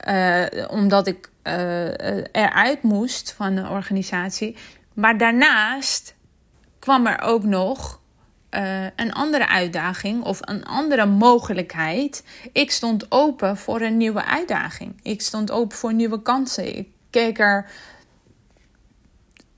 Uh, 0.08 0.46
omdat 0.68 1.08
ik 1.08 1.30
uh, 1.44 2.18
eruit 2.32 2.84
moest 2.84 3.32
van 3.32 3.56
de 3.56 3.70
organisatie. 3.70 4.58
Maar 4.94 5.18
daarnaast 5.18 6.16
kwam 6.80 7.08
er 7.08 7.22
ook 7.22 7.44
nog 7.44 8.01
uh, 8.52 8.84
een 8.96 9.14
andere 9.14 9.48
uitdaging 9.48 10.24
of 10.24 10.40
een 10.42 10.66
andere 10.66 11.06
mogelijkheid. 11.06 12.24
Ik 12.52 12.72
stond 12.72 13.12
open 13.12 13.58
voor 13.58 13.82
een 13.82 13.98
nieuwe 13.98 14.26
uitdaging. 14.26 15.00
Ik 15.02 15.22
stond 15.22 15.52
open 15.52 15.78
voor 15.78 15.94
nieuwe 15.94 16.22
kansen. 16.22 16.78
Ik 16.78 16.88
keek 17.10 17.40
er 17.40 17.72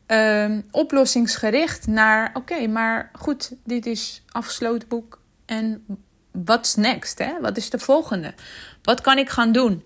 uh, 0.08 0.58
oplossingsgericht 0.72 1.88
naar. 1.88 2.32
Oké, 2.34 2.68
maar 2.68 3.10
goed, 3.14 3.52
dit 3.64 3.86
is 3.86 4.24
afgesloten 4.32 4.88
boek. 4.88 5.20
En 5.46 5.86
what's 6.32 6.76
next? 6.76 7.18
Hè? 7.18 7.34
Wat 7.42 7.58
is 7.58 7.70
de 7.70 7.80
volgende? 7.80 8.34
Wat 8.84 9.02
kan 9.02 9.18
ik 9.18 9.30
gaan 9.30 9.52
doen? 9.52 9.84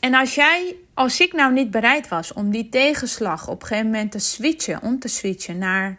En 0.00 0.14
als 0.14 0.34
jij, 0.34 0.76
als 0.94 1.20
ik 1.20 1.32
nou 1.32 1.52
niet 1.52 1.70
bereid 1.70 2.08
was 2.08 2.32
om 2.32 2.50
die 2.50 2.68
tegenslag 2.68 3.48
op 3.48 3.60
een 3.60 3.66
gegeven 3.66 3.90
moment 3.90 4.12
te 4.12 4.18
switchen, 4.18 4.82
om 4.82 4.98
te 4.98 5.08
switchen 5.08 5.58
naar 5.58 5.98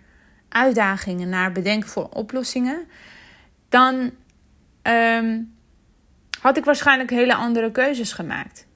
uitdagingen 0.49 1.29
naar 1.29 1.51
bedenken 1.51 1.89
voor 1.89 2.09
oplossingen, 2.13 2.87
dan 3.69 4.11
ehm, 4.81 5.41
had 6.41 6.57
ik 6.57 6.65
waarschijnlijk 6.65 7.09
hele 7.09 7.35
andere 7.35 7.71
keuzes 7.71 8.11
gemaakt. 8.11 8.67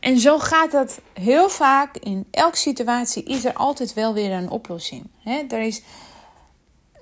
En 0.00 0.18
zo 0.18 0.38
gaat 0.38 0.70
dat 0.70 1.00
heel 1.12 1.48
vaak. 1.48 1.96
In 1.96 2.26
elke 2.30 2.56
situatie 2.56 3.22
is 3.22 3.44
er 3.44 3.52
altijd 3.52 3.94
wel 3.94 4.14
weer 4.14 4.32
een 4.32 4.50
oplossing. 4.50 5.10
er 5.48 5.60
is, 5.60 5.82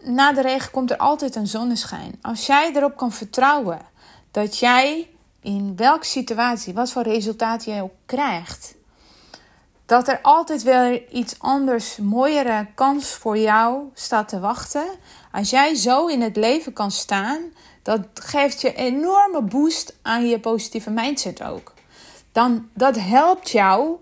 na 0.00 0.32
de 0.32 0.42
regen 0.42 0.70
komt 0.70 0.90
er 0.90 0.96
altijd 0.96 1.34
een 1.34 1.46
zonneschijn. 1.46 2.18
Als 2.22 2.46
jij 2.46 2.70
erop 2.74 2.96
kan 2.96 3.12
vertrouwen 3.12 3.80
dat 4.30 4.58
jij 4.58 5.08
in 5.40 5.76
welke 5.76 6.06
situatie, 6.06 6.74
wat 6.74 6.92
voor 6.92 7.02
resultaat 7.02 7.64
jij 7.64 7.82
ook 7.82 7.94
krijgt, 8.06 8.75
dat 9.86 10.08
er 10.08 10.18
altijd 10.22 10.62
wel 10.62 11.00
iets 11.10 11.34
anders, 11.38 11.96
mooiere 11.96 12.66
kans 12.74 13.08
voor 13.08 13.38
jou 13.38 13.82
staat 13.94 14.28
te 14.28 14.40
wachten. 14.40 14.86
Als 15.32 15.50
jij 15.50 15.74
zo 15.74 16.06
in 16.06 16.20
het 16.20 16.36
leven 16.36 16.72
kan 16.72 16.90
staan, 16.90 17.40
dat 17.82 18.00
geeft 18.14 18.60
je 18.60 18.74
enorme 18.74 19.42
boost 19.42 19.96
aan 20.02 20.28
je 20.28 20.40
positieve 20.40 20.90
mindset 20.90 21.42
ook. 21.42 21.74
Dan 22.32 22.68
dat 22.74 22.98
helpt 22.98 23.50
jou 23.50 23.96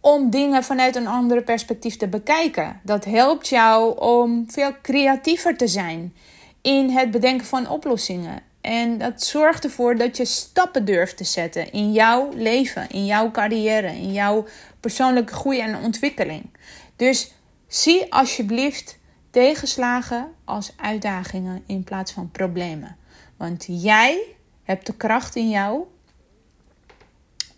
om 0.00 0.30
dingen 0.30 0.64
vanuit 0.64 0.96
een 0.96 1.06
andere 1.06 1.42
perspectief 1.42 1.96
te 1.96 2.08
bekijken. 2.08 2.80
Dat 2.82 3.04
helpt 3.04 3.48
jou 3.48 3.98
om 3.98 4.44
veel 4.48 4.72
creatiever 4.82 5.56
te 5.56 5.66
zijn 5.66 6.14
in 6.62 6.90
het 6.90 7.10
bedenken 7.10 7.46
van 7.46 7.68
oplossingen. 7.68 8.42
En 8.66 8.98
dat 8.98 9.22
zorgt 9.22 9.64
ervoor 9.64 9.96
dat 9.96 10.16
je 10.16 10.24
stappen 10.24 10.84
durft 10.84 11.16
te 11.16 11.24
zetten 11.24 11.72
in 11.72 11.92
jouw 11.92 12.32
leven, 12.34 12.90
in 12.90 13.06
jouw 13.06 13.30
carrière, 13.30 13.86
in 13.86 14.12
jouw 14.12 14.46
persoonlijke 14.80 15.32
groei 15.32 15.60
en 15.60 15.76
ontwikkeling. 15.76 16.50
Dus 16.96 17.32
zie 17.66 18.12
alsjeblieft 18.12 18.98
tegenslagen 19.30 20.32
als 20.44 20.72
uitdagingen 20.76 21.62
in 21.66 21.84
plaats 21.84 22.12
van 22.12 22.30
problemen. 22.30 22.96
Want 23.36 23.64
jij 23.68 24.22
hebt 24.62 24.86
de 24.86 24.94
kracht 24.94 25.36
in 25.36 25.48
jou 25.48 25.84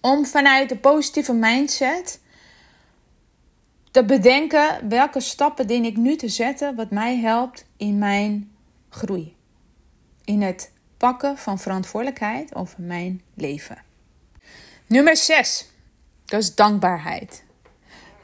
om 0.01 0.27
vanuit 0.27 0.68
de 0.68 0.77
positieve 0.77 1.33
mindset 1.33 2.21
te 3.90 4.05
bedenken 4.05 4.88
welke 4.88 5.21
stappen 5.21 5.66
dien 5.66 5.85
ik 5.85 5.97
nu 5.97 6.16
te 6.16 6.29
zetten 6.29 6.75
wat 6.75 6.90
mij 6.90 7.16
helpt 7.16 7.66
in 7.77 7.99
mijn 7.99 8.51
groei. 8.88 9.37
In 10.25 10.42
het 10.42 10.77
pakken 10.98 11.38
van 11.38 11.58
verantwoordelijkheid 11.58 12.54
over 12.54 12.82
mijn 12.82 13.22
leven. 13.34 13.78
Nummer 14.87 15.16
6. 15.16 15.66
Dat 16.24 16.40
is 16.40 16.54
dankbaarheid. 16.54 17.44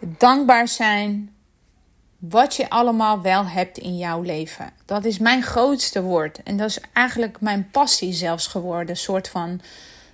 Dankbaar 0.01 0.69
zijn 0.69 1.35
wat 2.19 2.57
je 2.57 2.71
allemaal 2.71 3.23
wel 3.23 3.47
hebt 3.47 3.79
in 3.79 3.97
jouw 3.97 4.23
leven. 4.23 4.71
Dat 4.85 5.05
is 5.05 5.19
mijn 5.19 5.43
grootste 5.43 6.03
woord. 6.03 6.43
En 6.43 6.57
dat 6.57 6.69
is 6.69 6.79
eigenlijk 6.93 7.41
mijn 7.41 7.69
passie 7.71 8.13
zelfs 8.13 8.47
geworden. 8.47 8.89
Een 8.89 8.97
soort 8.97 9.29
van, 9.29 9.61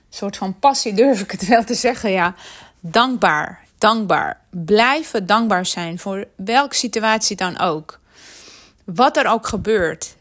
soort 0.08 0.36
van 0.36 0.58
passie 0.58 0.92
durf 0.92 1.20
ik 1.20 1.30
het 1.30 1.46
wel 1.46 1.64
te 1.64 1.74
zeggen. 1.74 2.10
Ja, 2.10 2.34
dankbaar. 2.80 3.64
Dankbaar. 3.78 4.40
Blijven 4.50 5.26
dankbaar 5.26 5.66
zijn 5.66 5.98
voor 5.98 6.24
welke 6.36 6.74
situatie 6.74 7.36
dan 7.36 7.58
ook. 7.58 8.00
Wat 8.84 9.16
er 9.16 9.26
ook 9.26 9.46
gebeurt. 9.46 10.16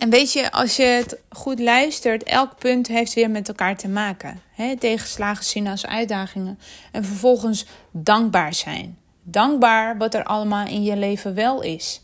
En 0.00 0.10
weet 0.10 0.32
je, 0.32 0.52
als 0.52 0.76
je 0.76 0.82
het 0.82 1.16
goed 1.30 1.58
luistert, 1.58 2.22
elk 2.22 2.58
punt 2.58 2.86
heeft 2.86 3.14
weer 3.14 3.30
met 3.30 3.48
elkaar 3.48 3.76
te 3.76 3.88
maken. 3.88 4.42
He, 4.52 4.76
tegenslagen 4.76 5.44
zien 5.44 5.66
als 5.66 5.86
uitdagingen. 5.86 6.58
En 6.92 7.04
vervolgens 7.04 7.66
dankbaar 7.90 8.54
zijn. 8.54 8.98
Dankbaar 9.22 9.98
wat 9.98 10.14
er 10.14 10.24
allemaal 10.24 10.66
in 10.66 10.82
je 10.82 10.96
leven 10.96 11.34
wel 11.34 11.62
is. 11.62 12.02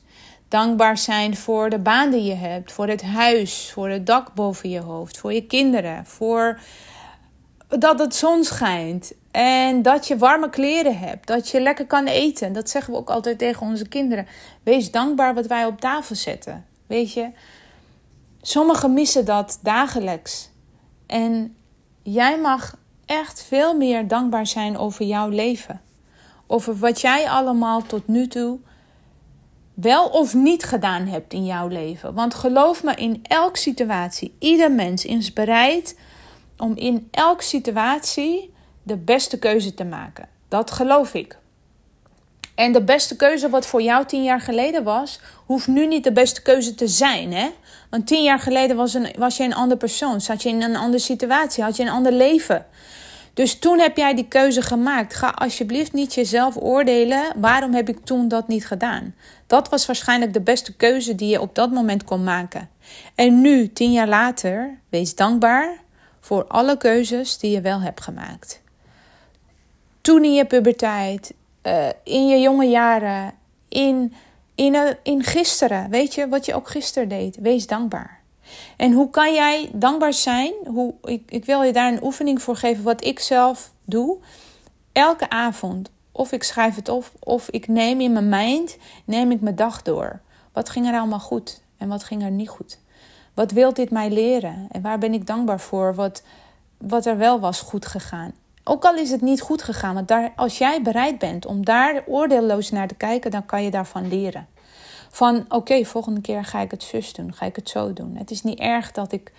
Dankbaar 0.49 0.99
zijn 0.99 1.37
voor 1.37 1.71
de 1.71 1.79
baan 1.79 2.11
die 2.11 2.23
je 2.23 2.35
hebt, 2.35 2.73
voor 2.73 2.89
het 2.89 3.03
huis, 3.03 3.71
voor 3.73 3.89
het 3.89 4.07
dak 4.07 4.35
boven 4.35 4.71
je 4.71 4.81
hoofd, 4.81 5.19
voor 5.19 5.33
je 5.33 5.47
kinderen, 5.47 6.07
voor 6.07 6.61
dat 7.69 7.99
het 7.99 8.15
zon 8.15 8.45
schijnt 8.45 9.13
en 9.31 9.83
dat 9.83 10.07
je 10.07 10.17
warme 10.17 10.51
kleren 10.51 10.99
hebt, 10.99 11.27
dat 11.27 11.49
je 11.49 11.61
lekker 11.61 11.87
kan 11.87 12.07
eten. 12.07 12.53
Dat 12.53 12.71
zeggen 12.71 12.93
we 12.93 12.99
ook 12.99 13.11
altijd 13.11 13.39
tegen 13.39 13.67
onze 13.67 13.89
kinderen. 13.89 14.27
Wees 14.63 14.91
dankbaar 14.91 15.35
wat 15.35 15.47
wij 15.47 15.65
op 15.65 15.81
tafel 15.81 16.15
zetten. 16.15 16.65
Weet 16.87 17.13
je, 17.13 17.31
sommigen 18.49 18.93
missen 18.93 19.25
dat 19.25 19.59
dagelijks. 19.63 20.51
En 21.07 21.57
jij 22.03 22.41
mag 22.41 22.77
echt 23.07 23.43
veel 23.43 23.77
meer 23.77 24.09
dankbaar 24.09 24.47
zijn 24.47 24.79
over 24.79 25.05
jouw 25.05 25.29
leven 25.29 25.81
over 26.47 26.79
wat 26.79 27.01
jij 27.01 27.29
allemaal 27.29 27.83
tot 27.83 28.09
nu 28.09 28.29
toe 28.29 28.59
wel 29.75 30.07
of 30.07 30.35
niet 30.35 30.65
gedaan 30.65 31.07
hebt 31.07 31.33
in 31.33 31.45
jouw 31.45 31.69
leven. 31.69 32.15
Want 32.15 32.35
geloof 32.35 32.83
me, 32.83 32.95
in 32.95 33.21
elke 33.23 33.59
situatie, 33.59 34.35
ieder 34.39 34.73
mens 34.73 35.05
is 35.05 35.33
bereid 35.33 35.99
om 36.57 36.77
in 36.77 37.09
elke 37.11 37.43
situatie 37.43 38.53
de 38.83 38.97
beste 38.97 39.39
keuze 39.39 39.75
te 39.75 39.85
maken. 39.85 40.29
Dat 40.49 40.71
geloof 40.71 41.15
ik. 41.15 41.39
En 42.57 42.73
de 42.73 42.83
beste 42.83 43.17
keuze 43.17 43.49
wat 43.49 43.67
voor 43.67 43.83
jou 43.83 44.07
tien 44.07 44.23
jaar 44.23 44.41
geleden 44.41 44.85
was, 44.85 45.21
hoeft 45.47 45.67
nu 45.67 45.87
niet 45.87 46.05
de 46.05 46.13
beste 46.13 46.43
keuze 46.43 46.75
te 46.75 46.89
zijn. 46.89 47.33
Hè? 47.33 47.51
Want 47.91 48.07
tien 48.07 48.23
jaar 48.23 48.39
geleden 48.39 48.77
was, 48.77 48.95
een, 48.95 49.15
was 49.19 49.37
je 49.37 49.45
een 49.45 49.55
ander 49.55 49.77
persoon, 49.77 50.21
zat 50.21 50.43
je 50.43 50.49
in 50.49 50.63
een 50.63 50.77
andere 50.77 51.03
situatie, 51.03 51.65
had 51.65 51.77
je 51.77 51.83
een 51.83 51.89
ander 51.89 52.13
leven. 52.13 52.67
Dus 53.35 53.59
toen 53.59 53.79
heb 53.79 53.97
jij 53.97 54.15
die 54.15 54.29
keuze 54.29 54.63
gemaakt. 54.63 55.15
Ga 55.15 55.29
alsjeblieft 55.29 55.93
niet 55.93 56.15
jezelf 56.15 56.57
oordelen. 56.57 57.23
Waarom 57.37 57.75
heb 57.75 57.89
ik 57.89 58.05
toen 58.05 58.29
dat 58.29 58.49
niet 58.49 58.67
gedaan? 58.67 59.15
Dat 59.47 59.69
was 59.69 59.87
waarschijnlijk 59.87 60.33
de 60.33 60.41
beste 60.41 60.77
keuze 60.77 61.15
die 61.15 61.29
je 61.29 61.41
op 61.41 61.55
dat 61.55 61.71
moment 61.71 62.05
kon 62.05 62.25
maken. 62.25 62.69
En 63.15 63.41
nu, 63.41 63.73
tien 63.73 63.93
jaar 63.93 64.09
later, 64.09 64.79
wees 64.89 65.15
dankbaar 65.15 65.79
voor 66.21 66.45
alle 66.45 66.77
keuzes 66.77 67.39
die 67.39 67.51
je 67.51 67.61
wel 67.61 67.81
hebt 67.81 68.01
gemaakt. 68.01 68.63
Toen 70.01 70.25
in 70.25 70.35
je 70.35 70.45
puberteit, 70.45 71.35
uh, 71.67 71.89
in 72.03 72.27
je 72.27 72.41
jonge 72.41 72.67
jaren, 72.67 73.33
in, 73.69 74.15
in, 74.55 74.75
uh, 74.75 74.91
in 75.03 75.23
gisteren. 75.23 75.91
Weet 75.91 76.15
je 76.15 76.29
wat 76.29 76.47
je 76.47 76.55
ook 76.55 76.69
gisteren 76.69 77.09
deed? 77.09 77.37
Wees 77.37 77.67
dankbaar. 77.67 78.21
En 78.77 78.93
hoe 78.93 79.11
kan 79.11 79.35
jij 79.35 79.71
dankbaar 79.73 80.13
zijn? 80.13 80.53
Hoe, 80.67 80.95
ik, 81.03 81.23
ik 81.31 81.45
wil 81.45 81.63
je 81.63 81.73
daar 81.73 81.93
een 81.93 82.05
oefening 82.05 82.43
voor 82.43 82.57
geven, 82.57 82.85
wat 82.85 83.05
ik 83.05 83.21
zelf 83.21 83.73
doe. 83.85 84.19
Elke 84.93 85.31
avond, 85.31 85.91
of 86.13 86.33
ik 86.33 86.43
schrijf 86.43 86.75
het 86.75 86.89
op, 86.89 87.13
of 87.19 87.49
ik 87.51 87.69
neem 87.69 88.01
in 88.01 88.13
mijn 88.13 88.29
mind, 88.29 88.77
neem 89.05 89.31
ik 89.31 89.41
mijn 89.41 89.57
dag 89.57 89.83
door. 89.83 90.21
Wat 90.53 90.69
ging 90.69 90.87
er 90.87 90.99
allemaal 90.99 91.21
goed 91.21 91.61
en 91.77 91.89
wat 91.89 92.05
ging 92.05 92.23
er 92.23 92.31
niet 92.31 92.49
goed? 92.49 92.79
Wat 93.35 93.51
wil 93.51 93.73
dit 93.73 93.91
mij 93.91 94.11
leren? 94.11 94.67
En 94.71 94.83
waar 94.83 94.99
ben 94.99 95.15
ik 95.15 95.27
dankbaar 95.27 95.61
voor? 95.61 95.95
Wat, 95.95 96.23
wat 96.79 97.07
er 97.07 97.19
wel 97.19 97.41
was 97.41 97.61
goed 97.61 97.87
gegaan. 97.87 98.33
Ook 98.69 98.85
al 98.85 98.95
is 98.95 99.11
het 99.11 99.21
niet 99.21 99.41
goed 99.41 99.63
gegaan, 99.63 99.95
want 99.95 100.09
daar, 100.09 100.33
als 100.37 100.59
jij 100.59 100.83
bereid 100.83 101.19
bent 101.19 101.47
om 101.47 101.65
daar 101.65 102.03
oordeelloos 102.07 102.71
naar 102.71 102.89
te 102.89 102.95
kijken, 102.95 103.31
dan 103.31 103.47
kan 103.47 103.63
je 103.63 103.71
daarvan 103.71 104.09
leren. 104.09 104.47
Van 105.11 105.45
oké, 105.49 105.85
volgende 105.85 106.21
keer 106.21 106.45
ga 106.45 106.61
ik 106.61 106.71
het 106.71 106.83
zus 106.83 107.13
doen, 107.13 107.35
ga 107.35 107.47
ik 107.47 107.57
het 107.57 107.69
zo 107.69 107.93
doen. 107.93 108.17
Het 108.17 108.31
is 108.31 108.43
niet 108.43 108.59
erg 108.59 108.93
dat 108.93 109.13
ik 109.13 109.33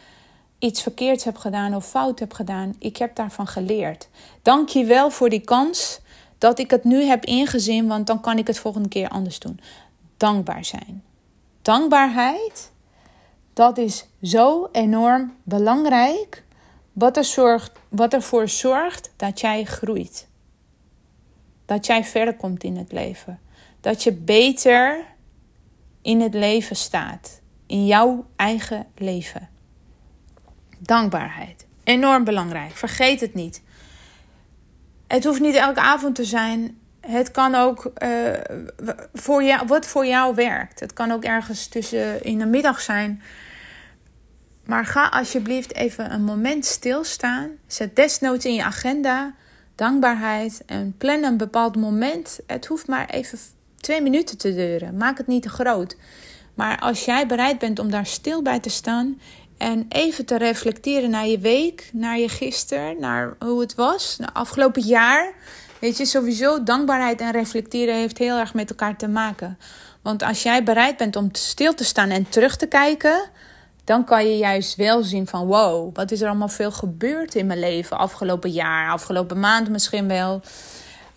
iets 0.59 0.81
verkeerds 0.81 1.23
heb 1.23 1.37
gedaan 1.37 1.75
of 1.75 1.85
fout 1.85 2.19
heb 2.19 2.33
gedaan. 2.33 2.75
Ik 2.79 2.97
heb 2.97 3.15
daarvan 3.15 3.47
geleerd. 3.47 4.09
Dank 4.41 4.69
je 4.69 4.85
wel 4.85 5.09
voor 5.09 5.29
die 5.29 5.41
kans 5.41 5.99
dat 6.37 6.59
ik 6.59 6.71
het 6.71 6.83
nu 6.83 7.03
heb 7.03 7.25
ingezien, 7.25 7.87
want 7.87 8.07
dan 8.07 8.21
kan 8.21 8.37
ik 8.37 8.47
het 8.47 8.59
volgende 8.59 8.89
keer 8.89 9.09
anders 9.09 9.39
doen. 9.39 9.59
Dankbaar 10.17 10.65
zijn. 10.65 11.03
Dankbaarheid, 11.61 12.71
dat 13.53 13.77
is 13.77 14.05
zo 14.21 14.69
enorm 14.71 15.33
belangrijk. 15.43 16.43
Wat, 16.97 17.17
er 17.17 17.23
zorgt, 17.23 17.71
wat 17.89 18.13
ervoor 18.13 18.49
zorgt 18.49 19.11
dat 19.15 19.39
jij 19.39 19.63
groeit. 19.63 20.27
Dat 21.65 21.85
jij 21.85 22.03
verder 22.03 22.35
komt 22.35 22.63
in 22.63 22.77
het 22.77 22.91
leven. 22.91 23.39
Dat 23.81 24.03
je 24.03 24.13
beter 24.13 25.05
in 26.01 26.21
het 26.21 26.33
leven 26.33 26.75
staat. 26.75 27.41
In 27.65 27.85
jouw 27.85 28.25
eigen 28.35 28.87
leven. 28.95 29.49
Dankbaarheid. 30.79 31.65
Enorm 31.83 32.23
belangrijk. 32.23 32.71
Vergeet 32.71 33.19
het 33.19 33.33
niet. 33.33 33.61
Het 35.07 35.23
hoeft 35.23 35.41
niet 35.41 35.55
elke 35.55 35.79
avond 35.79 36.15
te 36.15 36.25
zijn. 36.25 36.79
Het 37.01 37.31
kan 37.31 37.55
ook 37.55 37.91
uh, 38.03 38.29
voor 39.13 39.43
jou, 39.43 39.67
wat 39.67 39.85
voor 39.85 40.05
jou 40.05 40.35
werkt. 40.35 40.79
Het 40.79 40.93
kan 40.93 41.11
ook 41.11 41.23
ergens 41.23 41.67
tussen 41.67 42.23
in 42.23 42.39
de 42.39 42.45
middag 42.45 42.81
zijn. 42.81 43.21
Maar 44.67 44.85
ga 44.85 45.07
alsjeblieft 45.07 45.75
even 45.75 46.13
een 46.13 46.23
moment 46.23 46.65
stilstaan. 46.65 47.49
Zet 47.67 47.95
desnoods 47.95 48.45
in 48.45 48.53
je 48.53 48.63
agenda 48.63 49.33
dankbaarheid 49.75 50.63
en 50.65 50.95
plan 50.97 51.23
een 51.23 51.37
bepaald 51.37 51.75
moment. 51.75 52.39
Het 52.47 52.65
hoeft 52.65 52.87
maar 52.87 53.09
even 53.09 53.39
twee 53.79 54.01
minuten 54.01 54.37
te 54.37 54.55
duren. 54.55 54.97
Maak 54.97 55.17
het 55.17 55.27
niet 55.27 55.41
te 55.41 55.49
groot. 55.49 55.95
Maar 56.53 56.79
als 56.79 57.05
jij 57.05 57.27
bereid 57.27 57.59
bent 57.59 57.79
om 57.79 57.91
daar 57.91 58.05
stil 58.05 58.41
bij 58.41 58.59
te 58.59 58.69
staan 58.69 59.19
en 59.57 59.85
even 59.89 60.25
te 60.25 60.37
reflecteren 60.37 61.09
naar 61.09 61.27
je 61.27 61.39
week, 61.39 61.89
naar 61.93 62.19
je 62.19 62.29
gisteren, 62.29 62.99
naar 62.99 63.35
hoe 63.39 63.59
het 63.59 63.75
was, 63.75 64.17
naar 64.17 64.31
afgelopen 64.33 64.81
jaar. 64.81 65.33
Weet 65.79 65.97
je, 65.97 66.05
sowieso 66.05 66.63
dankbaarheid 66.63 67.21
en 67.21 67.31
reflecteren 67.31 67.95
heeft 67.95 68.17
heel 68.17 68.37
erg 68.37 68.53
met 68.53 68.69
elkaar 68.69 68.97
te 68.97 69.07
maken. 69.07 69.57
Want 70.01 70.23
als 70.23 70.43
jij 70.43 70.63
bereid 70.63 70.97
bent 70.97 71.15
om 71.15 71.29
stil 71.31 71.73
te 71.73 71.83
staan 71.83 72.09
en 72.09 72.29
terug 72.29 72.55
te 72.55 72.67
kijken, 72.67 73.29
dan 73.87 74.03
kan 74.03 74.27
je 74.29 74.37
juist 74.37 74.75
wel 74.75 75.03
zien 75.03 75.27
van 75.27 75.45
wow, 75.45 75.95
wat 75.95 76.11
is 76.11 76.21
er 76.21 76.27
allemaal 76.27 76.47
veel 76.47 76.71
gebeurd 76.71 77.35
in 77.35 77.45
mijn 77.45 77.59
leven 77.59 77.97
afgelopen 77.97 78.51
jaar, 78.51 78.91
afgelopen 78.91 79.39
maand 79.39 79.69
misschien 79.69 80.07
wel. 80.07 80.41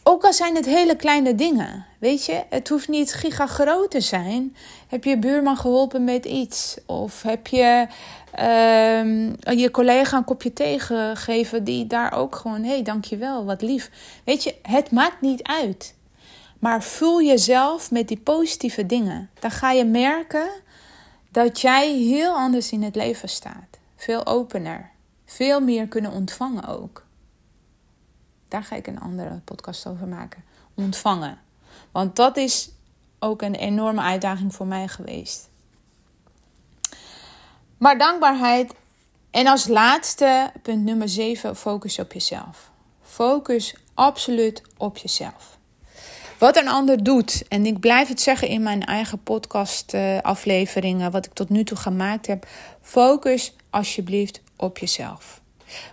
Ook 0.02 0.24
al 0.24 0.32
zijn 0.32 0.54
het 0.54 0.66
hele 0.66 0.96
kleine 0.96 1.34
dingen. 1.34 1.86
Weet 1.98 2.26
je, 2.26 2.42
het 2.48 2.68
hoeft 2.68 2.88
niet 2.88 3.14
giga 3.14 3.46
groot 3.46 3.90
te 3.90 4.00
zijn. 4.00 4.56
Heb 4.88 5.04
je 5.04 5.18
buurman 5.18 5.56
geholpen 5.56 6.04
met 6.04 6.24
iets? 6.24 6.76
Of 6.86 7.22
heb 7.22 7.46
je 7.46 7.86
uh, 8.38 9.58
je 9.58 9.70
collega 9.70 10.16
een 10.16 10.24
kopje 10.24 10.52
thee 10.52 10.78
gegeven 10.78 11.64
die 11.64 11.86
daar 11.86 12.12
ook 12.12 12.36
gewoon, 12.36 12.62
hé, 12.62 12.70
hey, 12.72 12.82
dankjewel, 12.82 13.44
wat 13.44 13.62
lief. 13.62 13.90
Weet 14.24 14.44
je, 14.44 14.54
het 14.62 14.90
maakt 14.90 15.20
niet 15.20 15.42
uit. 15.42 15.94
Maar 16.58 16.82
vul 16.82 17.22
jezelf 17.22 17.90
met 17.90 18.08
die 18.08 18.20
positieve 18.20 18.86
dingen. 18.86 19.30
Dan 19.40 19.50
ga 19.50 19.70
je 19.70 19.84
merken 19.84 20.48
dat 21.30 21.60
jij 21.60 21.96
heel 21.96 22.34
anders 22.34 22.72
in 22.72 22.82
het 22.82 22.94
leven 22.94 23.28
staat. 23.28 23.78
Veel 23.96 24.26
opener. 24.26 24.90
Veel 25.24 25.60
meer 25.60 25.88
kunnen 25.88 26.12
ontvangen 26.12 26.66
ook. 26.66 27.04
Daar 28.48 28.64
ga 28.64 28.76
ik 28.76 28.86
een 28.86 29.00
andere 29.00 29.40
podcast 29.44 29.86
over 29.86 30.06
maken. 30.06 30.44
Ontvangen. 30.74 31.38
Want 31.92 32.16
dat 32.16 32.36
is 32.36 32.70
ook 33.18 33.42
een 33.42 33.54
enorme 33.54 34.00
uitdaging 34.00 34.54
voor 34.54 34.66
mij 34.66 34.88
geweest. 34.88 35.48
Maar 37.78 37.98
dankbaarheid. 37.98 38.74
En 39.30 39.46
als 39.46 39.66
laatste, 39.66 40.52
punt 40.62 40.84
nummer 40.84 41.08
7, 41.08 41.56
focus 41.56 41.98
op 41.98 42.12
jezelf. 42.12 42.70
Focus 43.02 43.76
absoluut 43.94 44.62
op 44.76 44.96
jezelf. 44.96 45.49
Wat 46.40 46.56
een 46.56 46.68
ander 46.68 47.02
doet, 47.02 47.48
en 47.48 47.66
ik 47.66 47.80
blijf 47.80 48.08
het 48.08 48.20
zeggen 48.20 48.48
in 48.48 48.62
mijn 48.62 48.84
eigen 48.84 49.22
podcast-afleveringen, 49.22 51.10
wat 51.10 51.26
ik 51.26 51.32
tot 51.32 51.48
nu 51.48 51.64
toe 51.64 51.76
gemaakt 51.76 52.26
heb. 52.26 52.46
Focus 52.82 53.56
alsjeblieft 53.70 54.40
op 54.56 54.78
jezelf. 54.78 55.40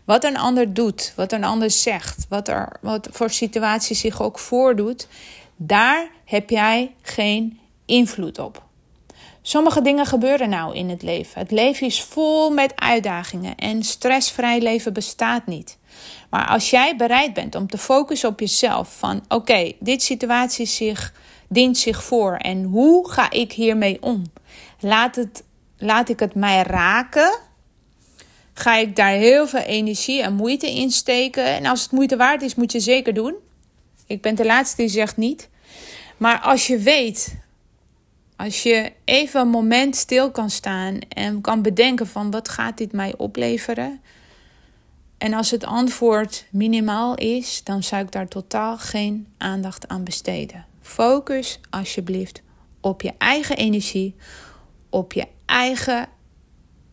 Wat 0.04 0.24
een 0.24 0.38
ander 0.38 0.74
doet, 0.74 1.14
wat 1.16 1.32
een 1.32 1.44
ander 1.44 1.72
zegt, 1.72 2.26
wat, 2.30 2.48
er, 2.48 2.78
wat 2.82 3.10
voor 3.12 3.30
situatie 3.30 3.96
zich 3.96 4.22
ook 4.22 4.40
voordoet, 4.40 5.08
daar 5.56 6.10
heb 6.26 6.50
jij 6.50 6.96
geen 7.02 7.60
invloed 7.86 8.40
op. 8.40 8.67
Sommige 9.48 9.82
dingen 9.82 10.06
gebeuren 10.06 10.50
nou 10.50 10.76
in 10.76 10.90
het 10.90 11.02
leven. 11.02 11.42
Het 11.42 11.52
leven 11.52 11.88
is 11.88 12.04
vol 12.04 12.50
met 12.50 12.74
uitdagingen 12.76 13.56
en 13.56 13.84
stressvrij 13.84 14.62
leven 14.62 14.94
bestaat 14.94 15.46
niet. 15.46 15.78
Maar 16.30 16.48
als 16.48 16.70
jij 16.70 16.96
bereid 16.96 17.34
bent 17.34 17.56
om 17.56 17.68
te 17.68 17.78
focussen 17.78 18.30
op 18.30 18.40
jezelf, 18.40 18.98
van 18.98 19.24
oké, 19.28 19.72
dit 19.80 20.04
situatie 20.04 20.66
zich, 20.66 21.14
dient 21.50 21.78
zich 21.78 22.04
voor 22.04 22.36
en 22.36 22.64
hoe 22.64 23.10
ga 23.10 23.32
ik 23.32 23.52
hiermee 23.52 24.02
om? 24.02 24.24
Laat, 24.80 25.16
het, 25.16 25.44
laat 25.78 26.10
ik 26.10 26.20
het 26.20 26.36
mij 26.36 26.62
raken? 26.62 27.40
Ga 28.54 28.76
ik 28.76 28.96
daar 28.96 29.14
heel 29.14 29.48
veel 29.48 29.60
energie 29.60 30.22
en 30.22 30.34
moeite 30.34 30.72
in 30.72 30.92
steken? 30.92 31.46
En 31.46 31.66
als 31.66 31.82
het 31.82 31.92
moeite 31.92 32.18
waard 32.18 32.42
is, 32.42 32.56
moet 32.56 32.72
je 32.72 32.80
zeker 32.80 33.14
doen. 33.14 33.36
Ik 34.08 34.22
ben 34.22 34.36
de 34.36 34.46
laatste 34.46 34.82
die 34.82 34.90
zegt 34.90 35.18
niet. 35.18 35.50
Maar 36.18 36.40
als 36.40 36.68
je 36.68 36.78
weet, 36.78 37.38
als 38.38 38.64
je 38.64 38.92
even 39.06 39.42
een 39.42 39.48
moment 39.48 39.96
stil 39.96 40.32
kan 40.32 40.50
staan 40.50 41.00
en 41.10 41.42
kan 41.42 41.62
bedenken 41.62 42.08
van 42.08 42.32
wat 42.32 42.50
gaat 42.50 42.78
dit 42.78 42.92
mij 42.92 43.14
opleveren? 43.18 44.02
En 45.18 45.34
als 45.34 45.52
het 45.52 45.66
antwoord 45.66 46.46
minimaal 46.52 47.16
is, 47.16 47.64
dan 47.64 47.84
zou 47.84 48.04
ik 48.04 48.12
daar 48.12 48.28
totaal 48.28 48.78
geen 48.78 49.28
aandacht 49.38 49.88
aan 49.88 50.04
besteden. 50.04 50.66
Focus 50.82 51.60
alsjeblieft 51.70 52.42
op 52.82 53.02
je 53.02 53.14
eigen 53.18 53.58
energie, 53.58 54.16
op 54.90 55.14
je 55.14 55.28
eigen 55.46 56.08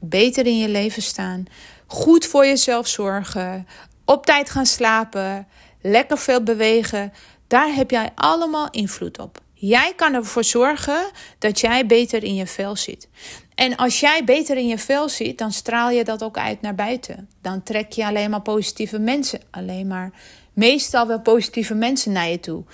beter 0.01 0.47
in 0.47 0.59
je 0.59 0.69
leven 0.69 1.03
staan, 1.03 1.45
goed 1.87 2.27
voor 2.27 2.47
jezelf 2.47 2.87
zorgen, 2.87 3.67
op 4.05 4.27
tijd 4.27 4.51
gaan 4.51 4.67
slapen, 4.67 5.47
lekker 5.81 6.19
veel 6.19 6.43
bewegen. 6.43 7.13
Daar 7.47 7.75
heb 7.75 7.91
jij 7.91 8.11
allemaal 8.15 8.71
invloed 8.71 9.19
op. 9.19 9.43
Jij 9.67 9.93
kan 9.97 10.15
ervoor 10.15 10.45
zorgen 10.45 11.11
dat 11.39 11.61
jij 11.61 11.87
beter 11.87 12.23
in 12.23 12.35
je 12.35 12.47
vel 12.47 12.77
zit. 12.77 13.09
En 13.55 13.77
als 13.77 14.01
jij 14.01 14.25
beter 14.25 14.57
in 14.57 14.67
je 14.67 14.79
vel 14.79 15.09
zit, 15.09 15.39
dan 15.39 15.53
straal 15.53 15.91
je 15.91 16.05
dat 16.05 16.23
ook 16.23 16.39
uit 16.39 16.61
naar 16.61 16.75
buiten. 16.75 17.29
Dan 17.43 17.63
trek 17.63 17.93
je 17.93 18.07
alleen 18.07 18.31
maar 18.31 18.43
positieve 18.43 18.99
mensen, 18.99 19.41
alleen 19.51 19.87
maar 19.87 20.13
meestal 20.53 21.07
wel 21.07 21.21
positieve 21.21 21.75
mensen 21.75 22.13
naar 22.13 22.29
je 22.29 22.41
toe. 22.41 22.65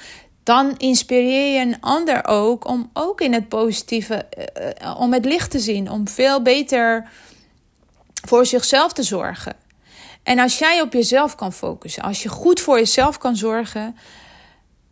Dan 0.42 0.76
inspireer 0.76 1.54
je 1.54 1.60
een 1.60 1.80
ander 1.80 2.26
ook 2.26 2.66
om 2.66 2.90
ook 2.92 3.20
in 3.20 3.32
het 3.32 3.48
positieve, 3.48 4.26
uh, 4.82 5.00
om 5.00 5.12
het 5.12 5.24
licht 5.24 5.50
te 5.50 5.58
zien, 5.58 5.90
om 5.90 6.08
veel 6.08 6.42
beter 6.42 7.08
voor 8.26 8.46
zichzelf 8.46 8.92
te 8.92 9.02
zorgen. 9.02 9.56
En 10.22 10.38
als 10.38 10.58
jij 10.58 10.80
op 10.80 10.92
jezelf 10.92 11.34
kan 11.34 11.52
focussen, 11.52 12.02
als 12.02 12.22
je 12.22 12.28
goed 12.28 12.60
voor 12.60 12.78
jezelf 12.78 13.18
kan 13.18 13.36
zorgen, 13.36 13.96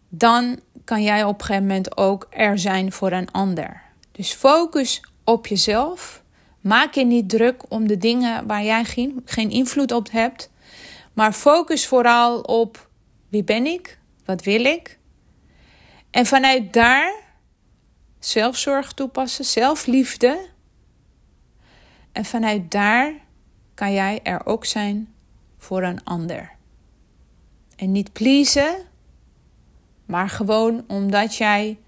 dan 0.08 0.60
kan 0.84 1.02
jij 1.02 1.24
op 1.24 1.40
een 1.40 1.46
gegeven 1.46 1.66
moment 1.66 1.96
ook 1.96 2.26
er 2.30 2.58
zijn 2.58 2.92
voor 2.92 3.12
een 3.12 3.30
ander. 3.30 3.82
Dus 4.12 4.32
focus 4.32 5.02
op 5.24 5.46
jezelf. 5.46 6.22
Maak 6.60 6.94
je 6.94 7.04
niet 7.04 7.28
druk 7.28 7.62
om 7.68 7.88
de 7.88 7.98
dingen 7.98 8.46
waar 8.46 8.64
jij 8.64 8.84
geen, 8.84 9.22
geen 9.24 9.50
invloed 9.50 9.92
op 9.92 10.10
hebt. 10.10 10.50
Maar 11.12 11.32
focus 11.32 11.86
vooral 11.86 12.40
op 12.40 12.88
wie 13.28 13.44
ben 13.44 13.66
ik? 13.66 13.98
Wat 14.24 14.42
wil 14.42 14.64
ik? 14.64 14.98
En 16.10 16.26
vanuit 16.26 16.72
daar 16.72 17.14
zelfzorg 18.18 18.92
toepassen, 18.92 19.44
zelfliefde. 19.44 20.46
En 22.12 22.24
vanuit 22.24 22.70
daar 22.70 23.12
kan 23.74 23.92
jij 23.92 24.20
er 24.22 24.46
ook 24.46 24.64
zijn 24.64 25.14
voor 25.58 25.82
een 25.82 26.04
ander. 26.04 26.52
En 27.76 27.92
niet 27.92 28.12
pleasen, 28.12 28.76
maar 30.08 30.28
gewoon 30.28 30.84
omdat 30.86 31.36
jij 31.36 31.78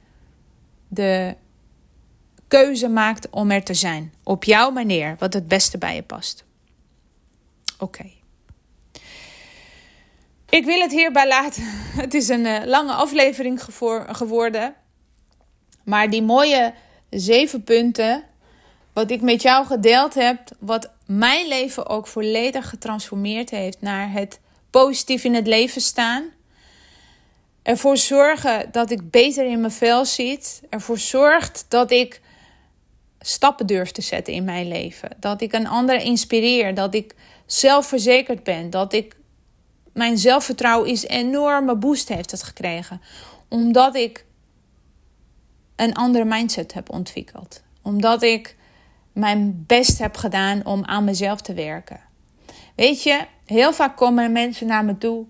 de 0.89 1.35
keuze 2.49 2.89
maakt 2.89 3.31
om 3.31 3.51
er 3.51 3.65
te 3.65 3.75
zijn. 3.75 4.13
Op 4.25 4.45
jouw 4.45 4.71
manier, 4.71 5.17
wat 5.19 5.33
het 5.33 5.49
beste 5.49 5.79
bij 5.79 5.95
je 5.95 6.03
past. 6.03 6.45
Oké. 7.79 8.11
Ik 10.49 10.65
wil 10.65 10.81
het 10.81 10.91
hierbij 10.91 11.29
laten. 11.29 11.63
Het 12.03 12.15
is 12.15 12.29
een 12.29 12.45
uh, 12.45 12.59
lange 12.65 12.93
aflevering 12.93 13.63
geworden. 14.11 14.75
Maar 15.85 16.11
die 16.11 16.23
mooie 16.23 16.75
zeven 17.11 17.65
punten, 17.65 18.25
wat 18.93 19.11
ik 19.11 19.21
met 19.21 19.43
jou 19.43 19.67
gedeeld 19.67 20.15
heb, 20.15 20.41
wat 20.59 20.91
mijn 21.07 21.49
leven 21.49 21.87
ook 21.87 22.07
volledig 22.07 22.69
getransformeerd 22.69 23.51
heeft 23.51 23.81
naar 23.81 24.13
het 24.13 24.41
positief 24.71 25.25
in 25.25 25.35
het 25.35 25.47
leven 25.47 25.81
staan 25.81 26.25
ervoor 27.63 27.97
zorgen 27.97 28.69
dat 28.73 28.91
ik 28.91 29.11
beter 29.11 29.47
in 29.47 29.61
mijn 29.61 29.73
vel 29.73 30.05
zit. 30.05 30.63
Ervoor 30.69 30.99
zorgt 30.99 31.65
dat 31.69 31.91
ik 31.91 32.21
stappen 33.21 33.67
durf 33.67 33.91
te 33.91 34.03
zetten 34.03 34.35
in 34.35 34.45
mijn 34.45 34.69
leven. 34.69 35.11
Dat 35.19 35.41
ik 35.41 35.53
een 35.53 35.67
ander 35.67 36.01
inspireer. 36.01 36.75
Dat 36.75 36.95
ik 36.95 37.15
zelfverzekerd 37.47 38.43
ben. 38.43 38.71
Dat 38.71 38.93
ik 38.93 39.17
mijn 39.93 40.19
zelfvertrouwen 40.19 40.91
is 40.91 41.07
enorme 41.07 41.77
boost 41.77 42.09
heeft 42.09 42.31
het 42.31 42.43
gekregen. 42.43 43.01
Omdat 43.49 43.95
ik 43.95 44.25
een 45.77 45.95
andere 45.95 46.25
mindset 46.25 46.75
heb 46.75 46.91
ontwikkeld. 46.91 47.63
Omdat 47.83 48.23
ik 48.23 48.57
mijn 49.13 49.65
best 49.67 49.99
heb 49.99 50.17
gedaan 50.17 50.67
om 50.67 50.85
aan 50.85 51.05
mezelf 51.05 51.41
te 51.41 51.55
werken. 51.55 52.01
Weet 52.77 53.03
je, 53.03 53.27
heel 53.45 53.73
vaak 53.73 53.97
komen 53.97 54.33
mensen 54.33 54.67
naar 54.67 54.85
me 54.85 54.99
toe 54.99 55.27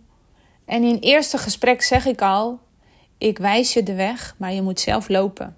en 0.71 0.85
in 0.85 0.99
eerste 0.99 1.39
gesprek 1.39 1.83
zeg 1.83 2.07
ik 2.07 2.23
al: 2.23 2.59
ik 3.19 3.39
wijs 3.39 3.73
je 3.73 3.83
de 3.83 3.95
weg, 3.95 4.35
maar 4.37 4.53
je 4.53 4.63
moet 4.63 4.81
zelf 4.81 5.09
lopen. 5.09 5.57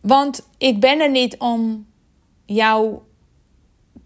Want 0.00 0.48
ik 0.58 0.80
ben 0.80 1.00
er 1.00 1.10
niet 1.10 1.36
om 1.38 1.86
jou 2.46 2.98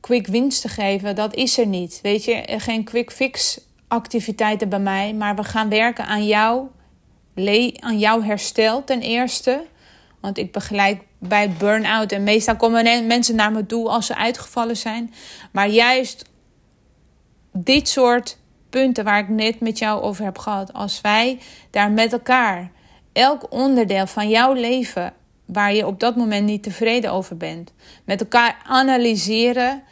quick 0.01 0.27
wins 0.27 0.61
te 0.61 0.69
geven. 0.69 1.15
Dat 1.15 1.35
is 1.35 1.59
er 1.59 1.67
niet. 1.67 1.99
Weet 2.03 2.25
je, 2.25 2.45
geen 2.47 2.85
quick 2.85 3.13
fix 3.13 3.61
activiteiten 3.89 4.69
bij 4.69 4.79
mij, 4.79 5.15
maar 5.15 5.37
we 5.37 5.45
gaan 5.45 5.69
werken 5.69 6.07
aan 6.07 6.27
jou, 6.27 6.67
aan 7.81 7.99
jouw 7.99 8.23
herstel 8.23 8.85
ten 8.85 9.01
eerste. 9.01 9.65
Want 10.21 10.39
ik 10.39 10.53
begeleid 10.53 11.03
bij 11.19 11.51
burn-out 11.51 12.13
en 12.13 12.23
meestal 12.23 12.57
komen 12.57 13.07
mensen 13.07 13.35
naar 13.35 13.53
me 13.53 13.67
toe 13.67 13.89
als 13.89 14.07
ze 14.07 14.17
uitgevallen 14.17 14.77
zijn. 14.77 15.15
Maar 15.53 15.69
juist 15.69 16.25
dit 17.53 17.89
soort 17.89 18.39
punten 18.71 19.05
waar 19.05 19.19
ik 19.19 19.29
net 19.29 19.61
met 19.61 19.79
jou 19.79 20.03
over 20.03 20.25
heb 20.25 20.39
gehad. 20.39 20.73
Als 20.73 21.01
wij 21.01 21.39
daar 21.71 21.91
met 21.91 22.13
elkaar 22.13 22.71
elk 23.13 23.53
onderdeel 23.53 24.07
van 24.07 24.29
jouw 24.29 24.53
leven 24.53 25.13
waar 25.45 25.75
je 25.75 25.87
op 25.87 26.01
dat 26.01 26.17
moment 26.17 26.47
niet 26.47 26.63
tevreden 26.63 27.13
over 27.13 27.37
bent, 27.37 27.73
met 28.05 28.21
elkaar 28.21 28.57
analyseren, 28.67 29.83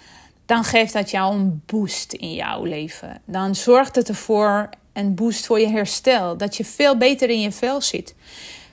dan 0.46 0.64
geeft 0.64 0.92
dat 0.92 1.10
jou 1.10 1.34
een 1.34 1.62
boost 1.66 2.12
in 2.12 2.34
jouw 2.34 2.64
leven. 2.64 3.20
Dan 3.24 3.54
zorgt 3.54 3.94
het 3.94 4.08
ervoor 4.08 4.68
en 4.92 5.14
boost 5.14 5.46
voor 5.46 5.60
je 5.60 5.68
herstel. 5.68 6.36
Dat 6.36 6.56
je 6.56 6.64
veel 6.64 6.96
beter 6.96 7.30
in 7.30 7.40
je 7.40 7.52
vel 7.52 7.80
zit. 7.80 8.14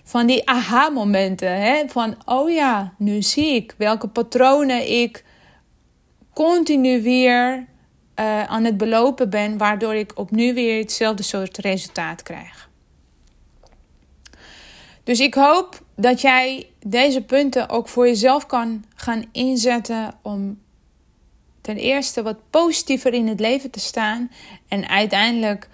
Van 0.04 0.26
die 0.26 0.49
aha-momenten. 0.49 1.89
Van, 1.89 2.16
oh 2.26 2.52
ja, 2.52 2.93
nu 2.97 3.22
zie 3.22 3.56
ik 3.56 3.76
welke 3.78 4.08
patronen 4.08 5.02
ik 5.02 5.24
continu 6.34 7.02
weer 7.02 7.68
uh, 8.20 8.43
aan 8.43 8.64
het 8.64 8.78
belopen 8.78 9.30
ben. 9.30 9.57
Waardoor 9.57 9.95
ik 9.95 10.12
opnieuw 10.16 10.53
weer 10.53 10.80
hetzelfde 10.80 11.24
soort 11.24 11.57
resultaat 11.57 12.24
krijg. 12.24 12.70
Dus 15.03 15.20
ik 15.20 15.34
hoop 15.34 15.82
dat 15.95 16.22
jij 16.22 16.70
deze 16.86 17.22
punten 17.22 17.70
ook 17.70 17.88
voor 17.88 18.07
jezelf 18.07 18.45
kan 18.45 18.84
gaan 18.95 19.26
inzetten 19.32 20.14
om 20.22 20.59
ten 21.62 21.78
eerste 21.78 22.22
wat 22.22 22.49
positiever 22.49 23.14
in 23.14 23.28
het 23.28 23.39
leven 23.39 23.72
te 23.72 23.80
staan 23.80 24.32
en 24.68 24.88
uiteindelijk 24.88 25.70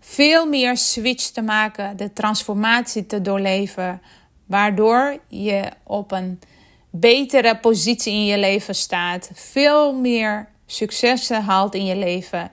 veel 0.00 0.46
meer 0.46 0.76
switch 0.76 1.26
te 1.26 1.42
maken, 1.42 1.96
de 1.96 2.12
transformatie 2.12 3.06
te 3.06 3.22
doorleven, 3.22 4.02
waardoor 4.46 5.18
je 5.28 5.62
op 5.82 6.12
een 6.12 6.40
betere 6.90 7.58
positie 7.58 8.12
in 8.12 8.24
je 8.24 8.38
leven 8.38 8.74
staat, 8.74 9.30
veel 9.34 9.94
meer 9.94 10.48
successen 10.66 11.42
haalt 11.42 11.74
in 11.74 11.84
je 11.84 11.96
leven 11.96 12.50